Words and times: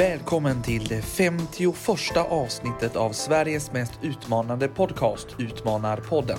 Välkommen 0.00 0.62
till 0.62 0.84
det 0.84 1.02
51 1.02 2.16
avsnittet 2.16 2.96
av 2.96 3.12
Sveriges 3.12 3.72
mest 3.72 3.92
utmanande 4.02 4.68
podcast, 4.68 5.26
Utmanarpodden. 5.38 6.38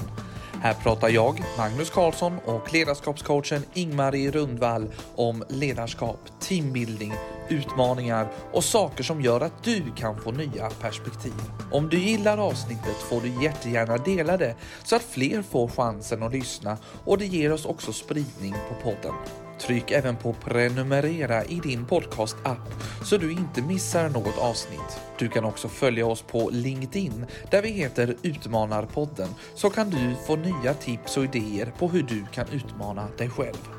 Här 0.61 0.73
pratar 0.73 1.09
jag, 1.09 1.43
Magnus 1.57 1.89
Karlsson 1.89 2.37
och 2.45 2.73
ledarskapscoachen 2.73 3.61
Ingmarie 3.73 4.31
Rundvall 4.31 4.93
om 5.15 5.43
ledarskap, 5.49 6.19
teambuilding, 6.39 7.13
utmaningar 7.49 8.27
och 8.51 8.63
saker 8.63 9.03
som 9.03 9.21
gör 9.21 9.41
att 9.41 9.63
du 9.63 9.83
kan 9.97 10.21
få 10.21 10.31
nya 10.31 10.69
perspektiv. 10.69 11.33
Om 11.71 11.89
du 11.89 11.99
gillar 11.99 12.37
avsnittet 12.37 12.97
får 13.09 13.21
du 13.21 13.43
jättegärna 13.43 13.97
dela 13.97 14.37
det 14.37 14.55
så 14.83 14.95
att 14.95 15.03
fler 15.03 15.41
får 15.41 15.67
chansen 15.67 16.23
att 16.23 16.33
lyssna 16.33 16.77
och 17.05 17.17
det 17.17 17.25
ger 17.25 17.53
oss 17.53 17.65
också 17.65 17.93
spridning 17.93 18.55
på 18.69 18.91
podden. 18.91 19.13
Tryck 19.61 19.91
även 19.91 20.15
på 20.15 20.33
prenumerera 20.33 21.45
i 21.45 21.59
din 21.59 21.85
podcast-app 21.85 22.83
så 23.03 23.17
du 23.17 23.31
inte 23.31 23.61
missar 23.61 24.09
något 24.09 24.37
avsnitt. 24.37 25.01
Du 25.17 25.29
kan 25.29 25.45
också 25.45 25.67
följa 25.67 26.05
oss 26.05 26.21
på 26.21 26.49
LinkedIn 26.49 27.25
där 27.51 27.61
vi 27.61 27.69
heter 27.69 28.15
Utmanarpodden 28.21 29.29
så 29.55 29.69
kan 29.69 29.89
du 29.89 30.15
få 30.27 30.35
nya 30.35 30.73
tips 30.73 31.17
och 31.17 31.23
idéer 31.23 31.73
på 31.79 31.87
hur 31.87 32.03
du 32.03 32.25
kan 32.33 32.45
utmana 32.51 33.07
dig 33.17 33.29
själv. 33.29 33.69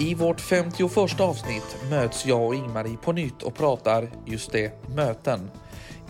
I 0.00 0.14
vårt 0.14 0.40
51 0.40 1.20
avsnitt 1.20 1.76
möts 1.90 2.26
jag 2.26 2.42
och 2.42 2.54
Ingmarie 2.54 2.96
på 2.96 3.12
nytt 3.12 3.42
och 3.42 3.54
pratar 3.54 4.10
just 4.26 4.52
det, 4.52 4.88
möten. 4.88 5.50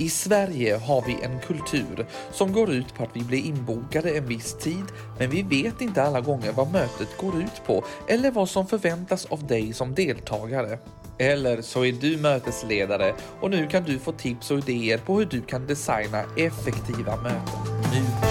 I 0.00 0.08
Sverige 0.08 0.76
har 0.76 1.02
vi 1.06 1.18
en 1.22 1.40
kultur 1.40 2.06
som 2.32 2.52
går 2.52 2.70
ut 2.70 2.94
på 2.94 3.02
att 3.02 3.16
vi 3.16 3.20
blir 3.20 3.44
inbokade 3.44 4.10
en 4.10 4.26
viss 4.26 4.54
tid, 4.54 4.84
men 5.18 5.30
vi 5.30 5.42
vet 5.42 5.80
inte 5.80 6.02
alla 6.02 6.20
gånger 6.20 6.52
vad 6.52 6.72
mötet 6.72 7.16
går 7.20 7.40
ut 7.42 7.62
på 7.66 7.84
eller 8.08 8.30
vad 8.30 8.48
som 8.48 8.66
förväntas 8.66 9.24
av 9.24 9.46
dig 9.46 9.72
som 9.72 9.94
deltagare. 9.94 10.78
Eller 11.18 11.62
så 11.62 11.84
är 11.84 11.92
du 11.92 12.16
mötesledare 12.16 13.14
och 13.40 13.50
nu 13.50 13.66
kan 13.66 13.84
du 13.84 13.98
få 13.98 14.12
tips 14.12 14.50
och 14.50 14.58
idéer 14.58 14.98
på 14.98 15.18
hur 15.18 15.26
du 15.26 15.40
kan 15.40 15.66
designa 15.66 16.22
effektiva 16.36 17.16
möten. 17.16 17.60
Nu 17.92 18.27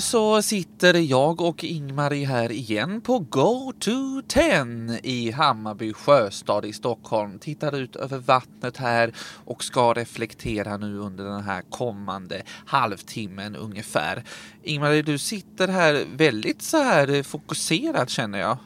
nu 0.00 0.04
så 0.04 0.42
sitter 0.42 0.94
jag 0.94 1.40
och 1.40 1.64
Ingmarie 1.64 2.26
här 2.26 2.52
igen 2.52 3.00
på 3.00 3.18
Go 3.18 3.72
to 3.78 4.22
10 4.28 5.00
i 5.02 5.30
Hammarby 5.30 5.92
sjöstad 5.92 6.64
i 6.64 6.72
Stockholm. 6.72 7.38
Tittar 7.38 7.76
ut 7.76 7.96
över 7.96 8.18
vattnet 8.18 8.76
här 8.76 9.14
och 9.44 9.64
ska 9.64 9.92
reflektera 9.92 10.76
nu 10.76 10.98
under 10.98 11.24
den 11.24 11.42
här 11.42 11.62
kommande 11.70 12.42
halvtimmen 12.66 13.56
ungefär. 13.56 14.24
Ingmarie, 14.62 15.02
du 15.02 15.18
sitter 15.18 15.68
här 15.68 16.04
väldigt 16.16 16.62
så 16.62 16.82
här 16.82 17.22
fokuserad 17.22 18.10
känner 18.10 18.38
jag. 18.38 18.58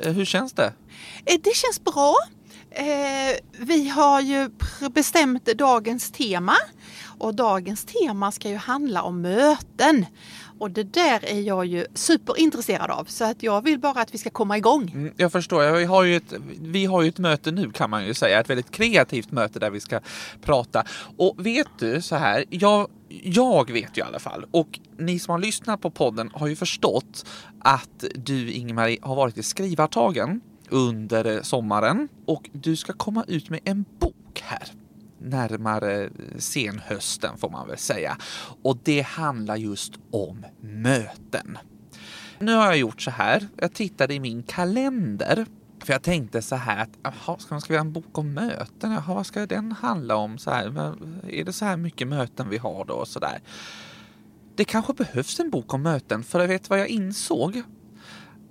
Eh, 0.00 0.12
hur 0.12 0.24
känns 0.24 0.52
det? 0.52 0.72
Eh, 1.24 1.40
det 1.44 1.56
känns 1.56 1.84
bra. 1.84 2.16
Eh, 2.70 3.36
vi 3.58 3.88
har 3.88 4.20
ju 4.20 4.50
bestämt 4.90 5.44
dagens 5.44 6.10
tema 6.10 6.56
och 7.18 7.34
dagens 7.34 7.84
tema 7.84 8.32
ska 8.32 8.48
ju 8.48 8.56
handla 8.56 9.02
om 9.02 9.20
möten. 9.20 10.06
Och 10.60 10.70
det 10.70 10.82
där 10.82 11.24
är 11.24 11.40
jag 11.40 11.66
ju 11.66 11.86
superintresserad 11.94 12.90
av 12.90 13.04
så 13.04 13.24
att 13.24 13.42
jag 13.42 13.64
vill 13.64 13.78
bara 13.78 14.00
att 14.00 14.14
vi 14.14 14.18
ska 14.18 14.30
komma 14.30 14.56
igång. 14.58 14.90
Mm, 14.94 15.12
Jag 15.16 15.32
förstår. 15.32 15.72
Vi 15.72 15.84
har, 15.84 16.04
ju 16.04 16.16
ett, 16.16 16.34
vi 16.60 16.84
har 16.84 17.02
ju 17.02 17.08
ett 17.08 17.18
möte 17.18 17.50
nu 17.50 17.70
kan 17.70 17.90
man 17.90 18.06
ju 18.06 18.14
säga. 18.14 18.40
Ett 18.40 18.50
väldigt 18.50 18.70
kreativt 18.70 19.32
möte 19.32 19.58
där 19.58 19.70
vi 19.70 19.80
ska 19.80 20.00
prata. 20.42 20.84
Och 21.16 21.46
vet 21.46 21.68
du 21.78 22.02
så 22.02 22.16
här, 22.16 22.44
jag, 22.50 22.88
jag 23.08 23.70
vet 23.70 23.96
ju 23.98 24.00
i 24.00 24.04
alla 24.04 24.18
fall 24.18 24.46
och 24.50 24.80
ni 24.98 25.18
som 25.18 25.32
har 25.32 25.38
lyssnat 25.38 25.80
på 25.80 25.90
podden 25.90 26.30
har 26.34 26.46
ju 26.46 26.56
förstått 26.56 27.26
att 27.60 28.04
du 28.14 28.50
Ingmarie 28.52 28.98
har 29.02 29.14
varit 29.16 29.38
i 29.38 29.42
skrivartagen 29.42 30.40
under 30.68 31.42
sommaren 31.42 32.08
och 32.26 32.50
du 32.52 32.76
ska 32.76 32.92
komma 32.92 33.24
ut 33.28 33.50
med 33.50 33.60
en 33.64 33.84
bok 33.98 34.42
här 34.42 34.68
närmare 35.18 36.10
senhösten 36.38 37.38
får 37.38 37.50
man 37.50 37.68
väl 37.68 37.78
säga. 37.78 38.16
Och 38.62 38.78
det 38.82 39.00
handlar 39.00 39.56
just 39.56 39.92
om 40.10 40.46
möten. 40.60 41.58
Nu 42.38 42.54
har 42.54 42.66
jag 42.66 42.78
gjort 42.78 43.02
så 43.02 43.10
här. 43.10 43.48
Jag 43.56 43.72
tittade 43.72 44.14
i 44.14 44.20
min 44.20 44.42
kalender. 44.42 45.46
För 45.84 45.92
jag 45.92 46.02
tänkte 46.02 46.42
så 46.42 46.56
här 46.56 46.82
att 46.82 46.98
jaha, 47.02 47.38
ska 47.38 47.54
man 47.54 47.60
skriva 47.60 47.80
en 47.80 47.92
bok 47.92 48.18
om 48.18 48.34
möten? 48.34 48.92
Jaha, 48.92 49.14
vad 49.14 49.26
ska 49.26 49.46
den 49.46 49.72
handla 49.72 50.16
om? 50.16 50.38
Så 50.38 50.50
här, 50.50 50.94
är 51.28 51.44
det 51.44 51.52
så 51.52 51.64
här 51.64 51.76
mycket 51.76 52.08
möten 52.08 52.48
vi 52.48 52.58
har 52.58 52.84
då? 52.84 52.94
Och 52.94 53.08
så 53.08 53.18
där. 53.18 53.40
Det 54.54 54.64
kanske 54.64 54.92
behövs 54.92 55.40
en 55.40 55.50
bok 55.50 55.74
om 55.74 55.82
möten, 55.82 56.24
för 56.24 56.40
jag 56.40 56.48
vet 56.48 56.70
vad 56.70 56.80
jag 56.80 56.88
insåg. 56.88 57.62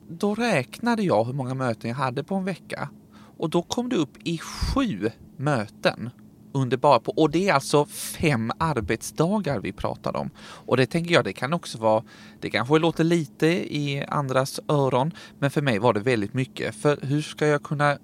Då 0.09 0.35
räknade 0.35 1.03
jag 1.03 1.25
hur 1.25 1.33
många 1.33 1.53
möten 1.53 1.89
jag 1.89 1.97
hade 1.97 2.23
på 2.23 2.35
en 2.35 2.45
vecka 2.45 2.89
och 3.37 3.49
då 3.49 3.61
kom 3.61 3.89
det 3.89 3.95
upp 3.95 4.17
i 4.23 4.37
sju 4.37 5.09
möten 5.37 6.09
underbara 6.51 6.99
på, 6.99 7.11
och 7.11 7.31
det 7.31 7.49
är 7.49 7.53
alltså 7.53 7.85
fem 7.85 8.51
arbetsdagar 8.57 9.59
vi 9.59 9.71
pratar 9.71 10.15
om. 10.15 10.29
Och 10.39 10.77
det 10.77 10.85
tänker 10.85 11.13
jag, 11.13 11.23
det 11.23 11.33
kan 11.33 11.53
också 11.53 11.77
vara, 11.77 12.03
det 12.39 12.49
kanske 12.49 12.79
låter 12.79 13.03
lite 13.03 13.47
i 13.75 14.05
andras 14.07 14.59
öron, 14.67 15.11
men 15.39 15.51
för 15.51 15.61
mig 15.61 15.79
var 15.79 15.93
det 15.93 15.99
väldigt 15.99 16.33
mycket. 16.33 16.75
För 16.75 16.99
hur 17.01 17.21
ska 17.21 17.47
jag 17.47 17.63
kunna 17.63 17.97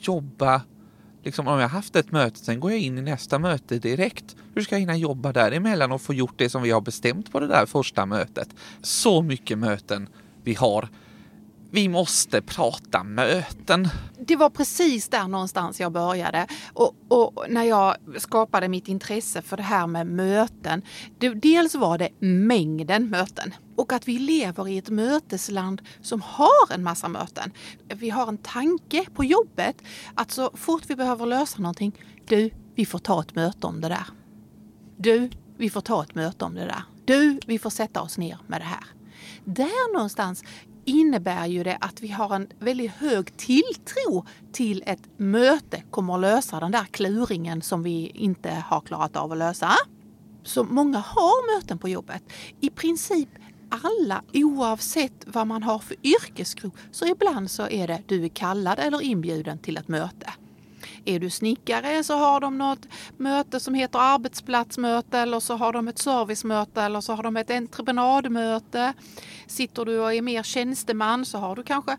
jobba, 0.00 0.62
liksom 1.22 1.48
om 1.48 1.60
jag 1.60 1.68
haft 1.68 1.96
ett 1.96 2.12
möte, 2.12 2.38
sen 2.38 2.60
går 2.60 2.70
jag 2.70 2.80
in 2.80 2.98
i 2.98 3.02
nästa 3.02 3.38
möte 3.38 3.78
direkt. 3.78 4.36
Hur 4.54 4.62
ska 4.62 4.74
jag 4.74 4.80
hinna 4.80 4.96
jobba 4.96 5.32
däremellan 5.32 5.92
och 5.92 6.02
få 6.02 6.14
gjort 6.14 6.34
det 6.36 6.48
som 6.48 6.62
vi 6.62 6.70
har 6.70 6.80
bestämt 6.80 7.32
på 7.32 7.40
det 7.40 7.46
där 7.46 7.66
första 7.66 8.06
mötet? 8.06 8.48
Så 8.82 9.22
mycket 9.22 9.58
möten 9.58 10.08
vi 10.42 10.54
har. 10.54 10.88
Vi 11.74 11.88
måste 11.88 12.42
prata 12.42 13.04
möten. 13.04 13.88
Det 14.20 14.36
var 14.36 14.50
precis 14.50 15.08
där 15.08 15.28
någonstans 15.28 15.80
jag 15.80 15.92
började. 15.92 16.46
Och, 16.72 16.94
och 17.08 17.46
när 17.48 17.62
jag 17.62 17.96
skapade 18.18 18.68
mitt 18.68 18.88
intresse 18.88 19.42
för 19.42 19.56
det 19.56 19.62
här 19.62 19.86
med 19.86 20.06
möten. 20.06 20.82
Det, 21.18 21.28
dels 21.28 21.74
var 21.74 21.98
det 21.98 22.08
mängden 22.20 23.10
möten 23.10 23.54
och 23.76 23.92
att 23.92 24.08
vi 24.08 24.18
lever 24.18 24.68
i 24.68 24.78
ett 24.78 24.90
mötesland 24.90 25.82
som 26.00 26.22
har 26.22 26.74
en 26.74 26.82
massa 26.82 27.08
möten. 27.08 27.52
Vi 27.88 28.10
har 28.10 28.28
en 28.28 28.38
tanke 28.38 29.04
på 29.14 29.24
jobbet 29.24 29.76
att 30.14 30.30
så 30.30 30.50
fort 30.54 30.82
vi 30.86 30.96
behöver 30.96 31.26
lösa 31.26 31.58
någonting, 31.58 31.92
du, 32.26 32.50
vi 32.74 32.86
får 32.86 32.98
ta 32.98 33.20
ett 33.20 33.34
möte 33.34 33.66
om 33.66 33.80
det 33.80 33.88
där. 33.88 34.06
Du, 34.96 35.30
vi 35.56 35.70
får 35.70 35.80
ta 35.80 36.02
ett 36.02 36.14
möte 36.14 36.44
om 36.44 36.54
det 36.54 36.64
där. 36.64 36.82
Du, 37.04 37.40
vi 37.46 37.58
får 37.58 37.70
sätta 37.70 38.02
oss 38.02 38.18
ner 38.18 38.38
med 38.46 38.60
det 38.60 38.64
här. 38.64 38.84
Där 39.44 39.92
någonstans 39.92 40.44
innebär 40.86 41.46
ju 41.46 41.62
det 41.62 41.78
att 41.80 42.02
vi 42.02 42.08
har 42.08 42.34
en 42.34 42.48
väldigt 42.58 42.90
hög 42.90 43.36
tilltro 43.36 44.26
till 44.52 44.82
ett 44.86 45.02
möte 45.16 45.82
kommer 45.90 46.14
att 46.14 46.20
lösa 46.20 46.60
den 46.60 46.72
där 46.72 46.84
kluringen 46.84 47.62
som 47.62 47.82
vi 47.82 48.10
inte 48.14 48.50
har 48.50 48.80
klarat 48.80 49.16
av 49.16 49.32
att 49.32 49.38
lösa. 49.38 49.70
Så 50.42 50.64
många 50.64 50.98
har 50.98 51.56
möten 51.56 51.78
på 51.78 51.88
jobbet. 51.88 52.22
I 52.60 52.70
princip 52.70 53.28
alla, 53.70 54.22
oavsett 54.32 55.24
vad 55.26 55.46
man 55.46 55.62
har 55.62 55.78
för 55.78 55.96
yrkesgrupp, 56.02 56.74
så 56.90 57.06
ibland 57.06 57.50
så 57.50 57.68
är 57.68 57.88
det 57.88 58.02
du 58.06 58.24
är 58.24 58.28
kallad 58.28 58.78
eller 58.78 59.02
inbjuden 59.02 59.58
till 59.58 59.76
ett 59.76 59.88
möte. 59.88 60.32
Är 61.04 61.20
du 61.20 61.30
snickare 61.30 62.04
så 62.04 62.14
har 62.14 62.40
de 62.40 62.58
något 62.58 62.86
möte 63.16 63.60
som 63.60 63.74
heter 63.74 63.98
arbetsplatsmöte 63.98 65.18
eller 65.18 65.40
så 65.40 65.56
har 65.56 65.72
de 65.72 65.88
ett 65.88 65.98
servicemöte 65.98 66.82
eller 66.82 67.00
så 67.00 67.12
har 67.12 67.22
de 67.22 67.36
ett 67.36 67.50
entreprenadmöte. 67.50 68.92
Sitter 69.46 69.84
du 69.84 70.00
och 70.00 70.14
är 70.14 70.22
mer 70.22 70.42
tjänsteman 70.42 71.24
så 71.24 71.38
har 71.38 71.56
du 71.56 71.62
kanske 71.62 71.96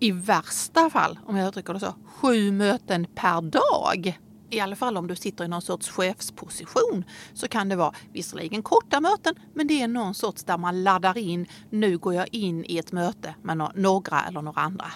i 0.00 0.10
värsta 0.10 0.90
fall, 0.90 1.18
om 1.26 1.36
jag 1.36 1.48
uttrycker 1.48 1.74
det 1.74 1.80
så, 1.80 1.94
sju 2.06 2.52
möten 2.52 3.06
per 3.14 3.40
dag. 3.40 4.18
I 4.50 4.60
alla 4.60 4.76
fall 4.76 4.96
om 4.96 5.06
du 5.06 5.16
sitter 5.16 5.44
i 5.44 5.48
någon 5.48 5.62
sorts 5.62 5.88
chefsposition 5.88 7.04
så 7.34 7.48
kan 7.48 7.68
det 7.68 7.76
vara 7.76 7.94
visserligen 8.12 8.62
korta 8.62 9.00
möten 9.00 9.34
men 9.54 9.66
det 9.66 9.82
är 9.82 9.88
någon 9.88 10.14
sorts 10.14 10.44
där 10.44 10.58
man 10.58 10.82
laddar 10.82 11.18
in, 11.18 11.46
nu 11.70 11.98
går 11.98 12.14
jag 12.14 12.34
in 12.34 12.64
i 12.64 12.78
ett 12.78 12.92
möte 12.92 13.34
med 13.42 13.72
några 13.74 14.24
eller 14.28 14.42
några 14.42 14.60
andra. 14.60 14.86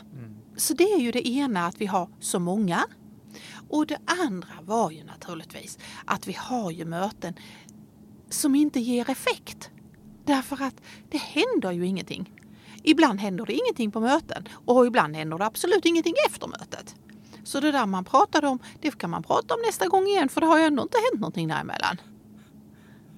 Så 0.57 0.75
det 0.75 0.93
är 0.93 0.99
ju 0.99 1.11
det 1.11 1.29
ena 1.29 1.67
att 1.67 1.81
vi 1.81 1.87
har 1.87 2.09
så 2.21 2.39
många. 2.39 2.85
Och 3.69 3.87
det 3.87 3.99
andra 4.25 4.55
var 4.63 4.91
ju 4.91 5.05
naturligtvis 5.05 5.79
att 6.05 6.27
vi 6.27 6.33
har 6.33 6.71
ju 6.71 6.85
möten 6.85 7.35
som 8.31 8.55
inte 8.55 8.81
ger 8.81 9.11
effekt. 9.11 9.71
Därför 10.25 10.63
att 10.63 10.75
det 11.11 11.19
händer 11.19 11.73
ju 11.73 11.87
ingenting. 11.87 12.33
Ibland 12.83 13.21
händer 13.21 13.47
det 13.47 13.53
ingenting 13.53 13.91
på 13.91 14.01
möten 14.01 14.49
och 14.67 14.87
ibland 14.87 15.17
händer 15.17 15.39
det 15.39 15.47
absolut 15.47 15.87
ingenting 15.87 16.15
efter 16.27 16.47
mötet. 16.47 16.95
Så 17.45 17.61
det 17.61 17.73
där 17.73 17.87
man 17.87 18.05
pratade 18.05 18.49
om, 18.49 18.59
det 18.81 18.99
kan 18.99 19.11
man 19.11 19.23
prata 19.23 19.55
om 19.55 19.61
nästa 19.67 19.87
gång 19.87 20.07
igen 20.07 20.29
för 20.29 20.41
det 20.41 20.47
har 20.47 20.59
ju 20.59 20.65
ändå 20.65 20.83
inte 20.83 20.97
hänt 21.11 21.21
någonting 21.21 21.49
däremellan. 21.49 21.97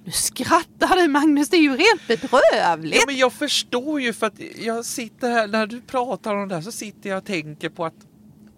Nu 0.03 0.11
skrattar 0.11 0.95
du 0.95 1.07
Magnus, 1.07 1.49
det 1.49 1.57
är 1.57 1.61
ju 1.61 1.77
rent 1.77 2.07
bedrövligt. 2.07 2.95
Ja, 2.95 3.03
men 3.07 3.17
jag 3.17 3.33
förstår 3.33 4.01
ju 4.01 4.13
för 4.13 4.27
att 4.27 4.39
jag 4.59 4.85
sitter 4.85 5.31
här, 5.31 5.47
när 5.47 5.67
du 5.67 5.81
pratar 5.81 6.35
om 6.35 6.47
det 6.47 6.55
här 6.55 6.61
så 6.61 6.71
sitter 6.71 7.09
jag 7.09 7.17
och 7.17 7.25
tänker 7.25 7.69
på 7.69 7.85
att 7.85 8.07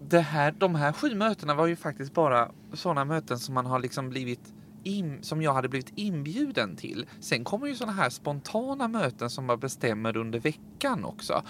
det 0.09 0.19
här, 0.19 0.51
de 0.51 0.75
här 0.75 0.91
sju 0.91 1.15
mötena 1.15 1.53
var 1.53 1.67
ju 1.67 1.75
faktiskt 1.75 2.13
bara 2.13 2.51
sådana 2.73 3.05
möten 3.05 3.39
som 3.39 3.53
man 3.53 3.65
har 3.65 3.79
liksom 3.79 4.09
blivit 4.09 4.53
in, 4.83 5.23
som 5.23 5.41
jag 5.41 5.53
hade 5.53 5.69
blivit 5.69 5.91
inbjuden 5.95 6.75
till. 6.75 7.05
Sen 7.19 7.43
kommer 7.43 7.67
ju 7.67 7.75
sådana 7.75 7.93
här 7.93 8.09
spontana 8.09 8.87
möten 8.87 9.29
som 9.29 9.45
man 9.45 9.59
bestämmer 9.59 10.17
under 10.17 10.39
veckan 10.39 11.05
också. 11.05 11.43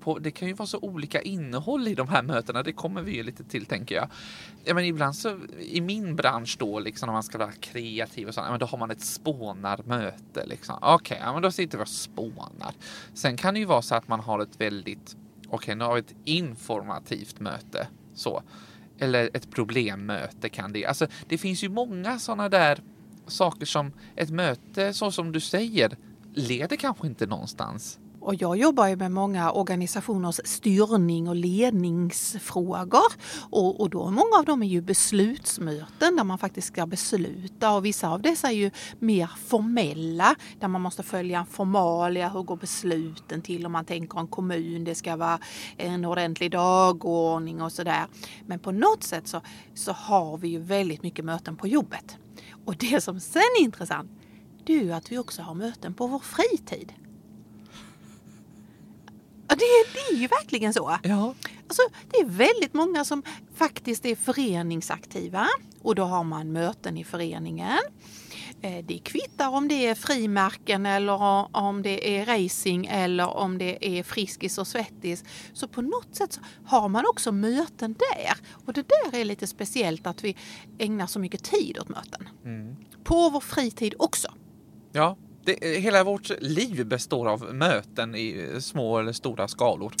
På, 0.00 0.18
det 0.18 0.30
kan 0.30 0.48
ju 0.48 0.54
vara 0.54 0.66
så 0.66 0.78
olika 0.78 1.22
innehåll 1.22 1.88
i 1.88 1.94
de 1.94 2.08
här 2.08 2.22
mötena. 2.22 2.62
Det 2.62 2.72
kommer 2.72 3.02
vi 3.02 3.16
ju 3.16 3.22
lite 3.22 3.44
till 3.44 3.66
tänker 3.66 3.94
jag. 3.94 4.08
Ja, 4.64 4.74
men 4.74 4.84
ibland 4.84 5.16
så 5.16 5.38
i 5.58 5.80
min 5.80 6.16
bransch 6.16 6.56
då, 6.58 6.80
liksom 6.80 7.06
när 7.06 7.12
man 7.12 7.22
ska 7.22 7.38
vara 7.38 7.52
kreativ 7.52 8.28
och 8.28 8.34
sådant, 8.34 8.46
ja, 8.46 8.50
men 8.50 8.60
då 8.60 8.66
har 8.66 8.78
man 8.78 8.90
ett 8.90 9.00
spånarmöte. 9.00 10.46
Liksom. 10.46 10.78
Okej, 10.82 10.94
okay, 10.94 11.18
ja, 11.18 11.32
men 11.32 11.42
då 11.42 11.50
sitter 11.50 11.78
vi 11.78 11.84
och 11.84 11.88
spånar. 11.88 12.74
Sen 13.14 13.36
kan 13.36 13.54
det 13.54 13.60
ju 13.60 13.66
vara 13.66 13.82
så 13.82 13.94
att 13.94 14.08
man 14.08 14.20
har 14.20 14.40
ett 14.40 14.60
väldigt, 14.60 15.16
okej, 15.46 15.56
okay, 15.56 15.74
nu 15.74 15.84
har 15.84 15.94
vi 15.94 16.00
ett 16.00 16.14
informativt 16.24 17.40
möte. 17.40 17.88
Så 18.14 18.42
eller 18.98 19.30
ett 19.34 19.50
problemmöte 19.50 20.48
kan 20.48 20.72
det. 20.72 20.86
Alltså, 20.86 21.06
det 21.28 21.38
finns 21.38 21.64
ju 21.64 21.68
många 21.68 22.18
sådana 22.18 22.48
där 22.48 22.82
saker 23.26 23.66
som 23.66 23.92
ett 24.16 24.30
möte, 24.30 24.92
så 24.92 25.10
som 25.10 25.32
du 25.32 25.40
säger, 25.40 25.96
leder 26.34 26.76
kanske 26.76 27.06
inte 27.06 27.26
någonstans. 27.26 27.98
Och 28.26 28.34
jag 28.34 28.56
jobbar 28.56 28.86
ju 28.86 28.96
med 28.96 29.10
många 29.12 29.52
organisationers 29.52 30.40
styrning 30.44 31.28
och 31.28 31.36
ledningsfrågor. 31.36 33.12
Och, 33.50 33.80
och 33.80 33.90
då 33.90 34.10
många 34.10 34.38
av 34.38 34.44
dem 34.44 34.62
är 34.62 34.66
ju 34.66 34.80
beslutsmöten 34.80 36.16
där 36.16 36.24
man 36.24 36.38
faktiskt 36.38 36.68
ska 36.68 36.86
besluta 36.86 37.72
och 37.72 37.84
vissa 37.84 38.08
av 38.08 38.22
dessa 38.22 38.48
är 38.48 38.52
ju 38.52 38.70
mer 38.98 39.30
formella 39.46 40.34
där 40.60 40.68
man 40.68 40.80
måste 40.80 41.02
följa 41.02 41.38
en 41.38 41.46
formalia. 41.46 42.28
Hur 42.28 42.42
går 42.42 42.56
besluten 42.56 43.42
till 43.42 43.66
om 43.66 43.72
man 43.72 43.84
tänker 43.84 44.18
en 44.18 44.28
kommun? 44.28 44.84
Det 44.84 44.94
ska 44.94 45.16
vara 45.16 45.38
en 45.76 46.04
ordentlig 46.04 46.50
dagordning 46.50 47.62
och 47.62 47.72
sådär. 47.72 48.06
Men 48.46 48.58
på 48.58 48.72
något 48.72 49.02
sätt 49.02 49.28
så, 49.28 49.40
så 49.74 49.92
har 49.92 50.38
vi 50.38 50.48
ju 50.48 50.58
väldigt 50.58 51.02
mycket 51.02 51.24
möten 51.24 51.56
på 51.56 51.66
jobbet. 51.66 52.16
Och 52.64 52.76
det 52.76 53.00
som 53.00 53.20
sen 53.20 53.42
är 53.60 53.62
intressant 53.62 54.10
det 54.64 54.72
är 54.72 54.82
ju 54.82 54.92
att 54.92 55.12
vi 55.12 55.18
också 55.18 55.42
har 55.42 55.54
möten 55.54 55.94
på 55.94 56.06
vår 56.06 56.18
fritid. 56.18 56.92
Ja, 59.48 59.54
det, 59.54 59.64
det 59.92 60.16
är 60.16 60.20
ju 60.20 60.26
verkligen 60.26 60.74
så. 60.74 60.98
Ja. 61.02 61.34
Alltså, 61.68 61.82
det 62.10 62.18
är 62.18 62.24
väldigt 62.24 62.74
många 62.74 63.04
som 63.04 63.22
faktiskt 63.54 64.06
är 64.06 64.16
föreningsaktiva 64.16 65.46
och 65.82 65.94
då 65.94 66.04
har 66.04 66.24
man 66.24 66.52
möten 66.52 66.96
i 66.96 67.04
föreningen. 67.04 67.78
Eh, 68.60 68.84
det 68.84 68.98
kvittar 68.98 69.48
om 69.48 69.68
det 69.68 69.86
är 69.86 69.94
frimärken 69.94 70.86
eller 70.86 71.56
om 71.56 71.82
det 71.82 72.18
är 72.18 72.26
racing 72.26 72.86
eller 72.90 73.36
om 73.36 73.58
det 73.58 73.98
är 73.98 74.02
Friskis 74.02 74.58
och 74.58 74.66
Svettis. 74.66 75.24
Så 75.52 75.68
på 75.68 75.82
något 75.82 76.16
sätt 76.16 76.40
har 76.66 76.88
man 76.88 77.04
också 77.08 77.32
möten 77.32 77.92
där. 77.92 78.36
Och 78.66 78.72
det 78.72 78.88
där 78.88 79.20
är 79.20 79.24
lite 79.24 79.46
speciellt 79.46 80.06
att 80.06 80.24
vi 80.24 80.36
ägnar 80.78 81.06
så 81.06 81.18
mycket 81.18 81.44
tid 81.44 81.78
åt 81.78 81.88
möten. 81.88 82.28
Mm. 82.44 82.76
På 83.04 83.30
vår 83.30 83.40
fritid 83.40 83.94
också. 83.98 84.28
Ja, 84.92 85.16
det, 85.46 85.80
hela 85.80 86.04
vårt 86.04 86.30
liv 86.40 86.86
består 86.86 87.28
av 87.28 87.54
möten 87.54 88.14
i 88.14 88.56
små 88.60 88.98
eller 88.98 89.12
stora 89.12 89.48
skalor. 89.48 89.92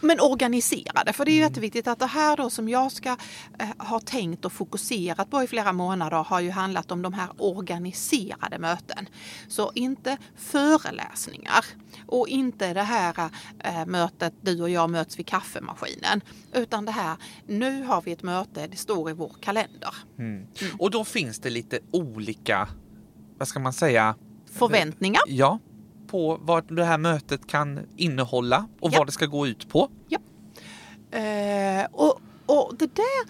Men 0.00 0.20
organiserade, 0.20 1.12
för 1.12 1.24
det 1.24 1.30
är 1.30 1.32
ju 1.32 1.40
mm. 1.40 1.50
jätteviktigt 1.50 1.88
att 1.88 1.98
det 1.98 2.06
här 2.06 2.36
då 2.36 2.50
som 2.50 2.68
jag 2.68 2.92
ska 2.92 3.16
eh, 3.58 3.68
ha 3.78 4.00
tänkt 4.00 4.44
och 4.44 4.52
fokuserat 4.52 5.30
på 5.30 5.42
i 5.42 5.46
flera 5.46 5.72
månader 5.72 6.16
har 6.16 6.40
ju 6.40 6.50
handlat 6.50 6.90
om 6.90 7.02
de 7.02 7.12
här 7.12 7.28
organiserade 7.38 8.58
möten. 8.58 9.08
Så 9.48 9.72
inte 9.74 10.16
föreläsningar 10.36 11.64
och 12.06 12.28
inte 12.28 12.74
det 12.74 12.82
här 12.82 13.30
eh, 13.58 13.86
mötet 13.86 14.34
du 14.40 14.62
och 14.62 14.70
jag 14.70 14.90
möts 14.90 15.18
vid 15.18 15.26
kaffemaskinen. 15.26 16.20
Utan 16.52 16.84
det 16.84 16.92
här, 16.92 17.16
nu 17.46 17.82
har 17.82 18.02
vi 18.02 18.12
ett 18.12 18.22
möte, 18.22 18.66
det 18.66 18.76
står 18.76 19.10
i 19.10 19.12
vår 19.12 19.32
kalender. 19.40 19.94
Mm. 20.18 20.32
Mm. 20.32 20.76
Och 20.78 20.90
då 20.90 21.04
finns 21.04 21.38
det 21.38 21.50
lite 21.50 21.78
olika, 21.90 22.68
vad 23.38 23.48
ska 23.48 23.60
man 23.60 23.72
säga, 23.72 24.14
förväntningar. 24.52 25.22
Ja, 25.26 25.58
på 26.06 26.38
vad 26.42 26.76
det 26.76 26.84
här 26.84 26.98
mötet 26.98 27.46
kan 27.46 27.80
innehålla 27.96 28.68
och 28.80 28.92
ja. 28.92 28.98
vad 28.98 29.08
det 29.08 29.12
ska 29.12 29.26
gå 29.26 29.46
ut 29.46 29.68
på. 29.68 29.88
Ja. 30.08 30.18
Eh, 31.18 31.86
och, 31.92 32.20
och 32.46 32.74
det 32.78 32.94
där 32.94 33.28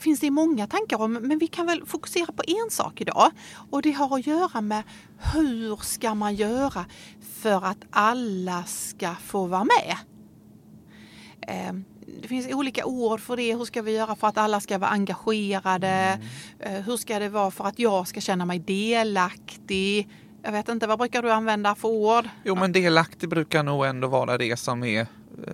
finns 0.00 0.20
det 0.20 0.30
många 0.30 0.66
tankar 0.66 1.02
om, 1.02 1.12
men 1.12 1.38
vi 1.38 1.46
kan 1.46 1.66
väl 1.66 1.86
fokusera 1.86 2.32
på 2.32 2.42
en 2.46 2.70
sak 2.70 3.00
idag. 3.00 3.30
Och 3.70 3.82
det 3.82 3.92
har 3.92 4.18
att 4.18 4.26
göra 4.26 4.60
med 4.60 4.82
hur 5.34 5.76
ska 5.76 6.14
man 6.14 6.34
göra 6.34 6.84
för 7.20 7.64
att 7.64 7.78
alla 7.90 8.64
ska 8.64 9.14
få 9.14 9.46
vara 9.46 9.64
med? 9.64 9.96
Eh, 11.48 11.72
det 12.22 12.28
finns 12.28 12.54
olika 12.54 12.84
ord 12.84 13.20
för 13.20 13.36
det. 13.36 13.56
Hur 13.56 13.64
ska 13.64 13.82
vi 13.82 13.92
göra 13.92 14.16
för 14.16 14.26
att 14.26 14.38
alla 14.38 14.60
ska 14.60 14.78
vara 14.78 14.90
engagerade? 14.90 15.88
Mm. 15.88 16.20
Eh, 16.58 16.82
hur 16.82 16.96
ska 16.96 17.18
det 17.18 17.28
vara 17.28 17.50
för 17.50 17.64
att 17.64 17.78
jag 17.78 18.08
ska 18.08 18.20
känna 18.20 18.44
mig 18.44 18.58
delaktig? 18.58 20.08
Jag 20.42 20.52
vet 20.52 20.68
inte, 20.68 20.86
vad 20.86 20.98
brukar 20.98 21.22
du 21.22 21.32
använda 21.32 21.74
för 21.74 21.88
ord? 21.88 22.28
Jo, 22.44 22.54
men 22.54 22.72
delaktig 22.72 23.28
brukar 23.28 23.62
nog 23.62 23.86
ändå 23.86 24.08
vara 24.08 24.38
det 24.38 24.56
som 24.56 24.84
är 24.84 25.00
eh, 25.00 25.06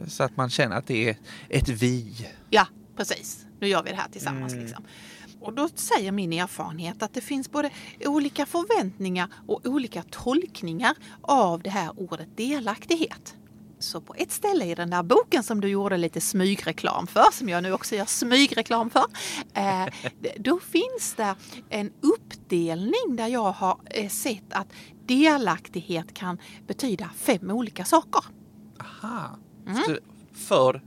så 0.08 0.24
att 0.24 0.36
man 0.36 0.50
känner 0.50 0.76
att 0.76 0.86
det 0.86 1.08
är 1.08 1.16
ett 1.48 1.68
vi. 1.68 2.28
Ja, 2.50 2.66
precis. 2.96 3.46
Nu 3.60 3.68
gör 3.68 3.82
vi 3.82 3.90
det 3.90 3.96
här 3.96 4.08
tillsammans. 4.08 4.52
Mm. 4.52 4.64
Liksom. 4.64 4.84
Och 5.40 5.52
då 5.52 5.68
säger 5.74 6.12
min 6.12 6.32
erfarenhet 6.32 7.02
att 7.02 7.14
det 7.14 7.20
finns 7.20 7.50
både 7.50 7.70
olika 8.04 8.46
förväntningar 8.46 9.28
och 9.46 9.66
olika 9.66 10.02
tolkningar 10.10 10.94
av 11.20 11.62
det 11.62 11.70
här 11.70 11.90
ordet 11.96 12.36
delaktighet. 12.36 13.36
Så 13.86 14.00
på 14.00 14.14
ett 14.14 14.32
ställe 14.32 14.64
i 14.64 14.74
den 14.74 14.90
där 14.90 15.02
boken 15.02 15.42
som 15.42 15.60
du 15.60 15.68
gjorde 15.68 15.96
lite 15.96 16.20
smygreklam 16.20 17.06
för, 17.06 17.32
som 17.32 17.48
jag 17.48 17.62
nu 17.62 17.72
också 17.72 17.94
gör 17.94 18.04
smygreklam 18.04 18.90
för, 18.90 19.04
eh, 19.54 19.86
då 20.36 20.60
finns 20.60 21.14
det 21.16 21.34
en 21.68 21.92
uppdelning 22.00 23.16
där 23.16 23.26
jag 23.26 23.52
har 23.52 23.78
eh, 23.84 24.08
sett 24.08 24.52
att 24.52 24.66
delaktighet 25.06 26.14
kan 26.14 26.38
betyda 26.66 27.10
fem 27.16 27.50
olika 27.50 27.84
saker. 27.84 28.24
Aha, 28.80 29.38
mm. 29.66 29.98
för 30.34 30.74
eh, 30.74 30.80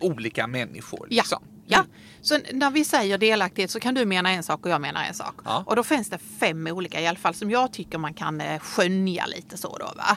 olika 0.00 0.46
människor 0.46 1.06
liksom? 1.10 1.38
Ja. 1.42 1.48
Ja, 1.66 1.84
så 2.20 2.38
när 2.52 2.70
vi 2.70 2.84
säger 2.84 3.18
delaktighet 3.18 3.70
så 3.70 3.80
kan 3.80 3.94
du 3.94 4.06
mena 4.06 4.30
en 4.30 4.42
sak 4.42 4.64
och 4.64 4.70
jag 4.70 4.80
menar 4.80 5.04
en 5.04 5.14
sak. 5.14 5.34
Ja. 5.44 5.64
Och 5.66 5.76
då 5.76 5.82
finns 5.82 6.10
det 6.10 6.18
fem 6.18 6.66
olika 6.66 7.00
i 7.00 7.06
alla 7.06 7.18
fall 7.18 7.34
som 7.34 7.50
jag 7.50 7.72
tycker 7.72 7.98
man 7.98 8.14
kan 8.14 8.42
skönja 8.58 9.26
lite 9.26 9.56
så 9.56 9.78
då. 9.78 9.84
Va? 9.84 10.16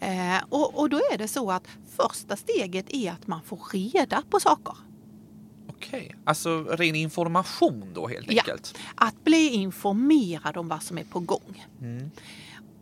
Eh, 0.00 0.42
och, 0.48 0.78
och 0.78 0.90
då 0.90 0.96
är 0.96 1.18
det 1.18 1.28
så 1.28 1.50
att 1.50 1.66
första 1.96 2.36
steget 2.36 2.86
är 2.88 3.12
att 3.12 3.26
man 3.26 3.42
får 3.42 3.60
reda 3.72 4.22
på 4.30 4.40
saker. 4.40 4.74
Okej, 5.68 6.14
alltså 6.24 6.64
ren 6.64 6.94
information 6.94 7.90
då 7.94 8.08
helt 8.08 8.28
enkelt? 8.28 8.74
Ja, 8.76 9.06
att 9.06 9.24
bli 9.24 9.48
informerad 9.48 10.56
om 10.56 10.68
vad 10.68 10.82
som 10.82 10.98
är 10.98 11.04
på 11.04 11.20
gång. 11.20 11.66
Mm. 11.80 12.10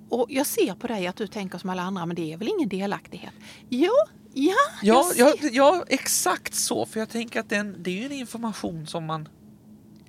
Och 0.08 0.26
jag 0.28 0.46
ser 0.46 0.74
på 0.74 0.86
dig 0.86 1.06
att 1.06 1.16
du 1.16 1.26
tänker 1.26 1.58
som 1.58 1.70
alla 1.70 1.82
andra, 1.82 2.06
men 2.06 2.16
det 2.16 2.32
är 2.32 2.36
väl 2.36 2.48
ingen 2.48 2.68
delaktighet? 2.68 3.34
Jo, 3.68 3.92
Ja, 4.34 4.54
ja, 4.82 5.12
ja, 5.16 5.34
ja, 5.52 5.84
exakt 5.88 6.54
så. 6.54 6.86
För 6.86 7.00
jag 7.00 7.08
tänker 7.08 7.40
att 7.40 7.50
den, 7.50 7.76
det 7.82 7.90
är 7.90 7.94
ju 7.94 8.06
en 8.06 8.12
information 8.12 8.86
som 8.86 9.04
man, 9.04 9.28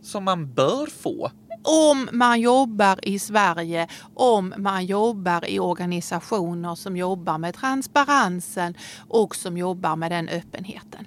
som 0.01 0.23
man 0.23 0.53
bör 0.53 0.87
få. 0.87 1.31
Om 1.63 2.09
man 2.11 2.41
jobbar 2.41 2.99
i 3.01 3.19
Sverige, 3.19 3.87
om 4.13 4.53
man 4.57 4.85
jobbar 4.85 5.49
i 5.49 5.59
organisationer 5.59 6.75
som 6.75 6.97
jobbar 6.97 7.37
med 7.37 7.55
transparensen 7.55 8.77
och 9.07 9.35
som 9.35 9.57
jobbar 9.57 9.95
med 9.95 10.11
den 10.11 10.29
öppenheten. 10.29 11.05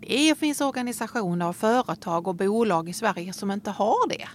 Det 0.00 0.38
finns 0.38 0.60
organisationer, 0.60 1.52
företag 1.52 2.28
och 2.28 2.34
bolag 2.34 2.88
i 2.88 2.92
Sverige 2.92 3.32
som 3.32 3.50
inte 3.50 3.70
har 3.70 4.08
det. 4.08 4.28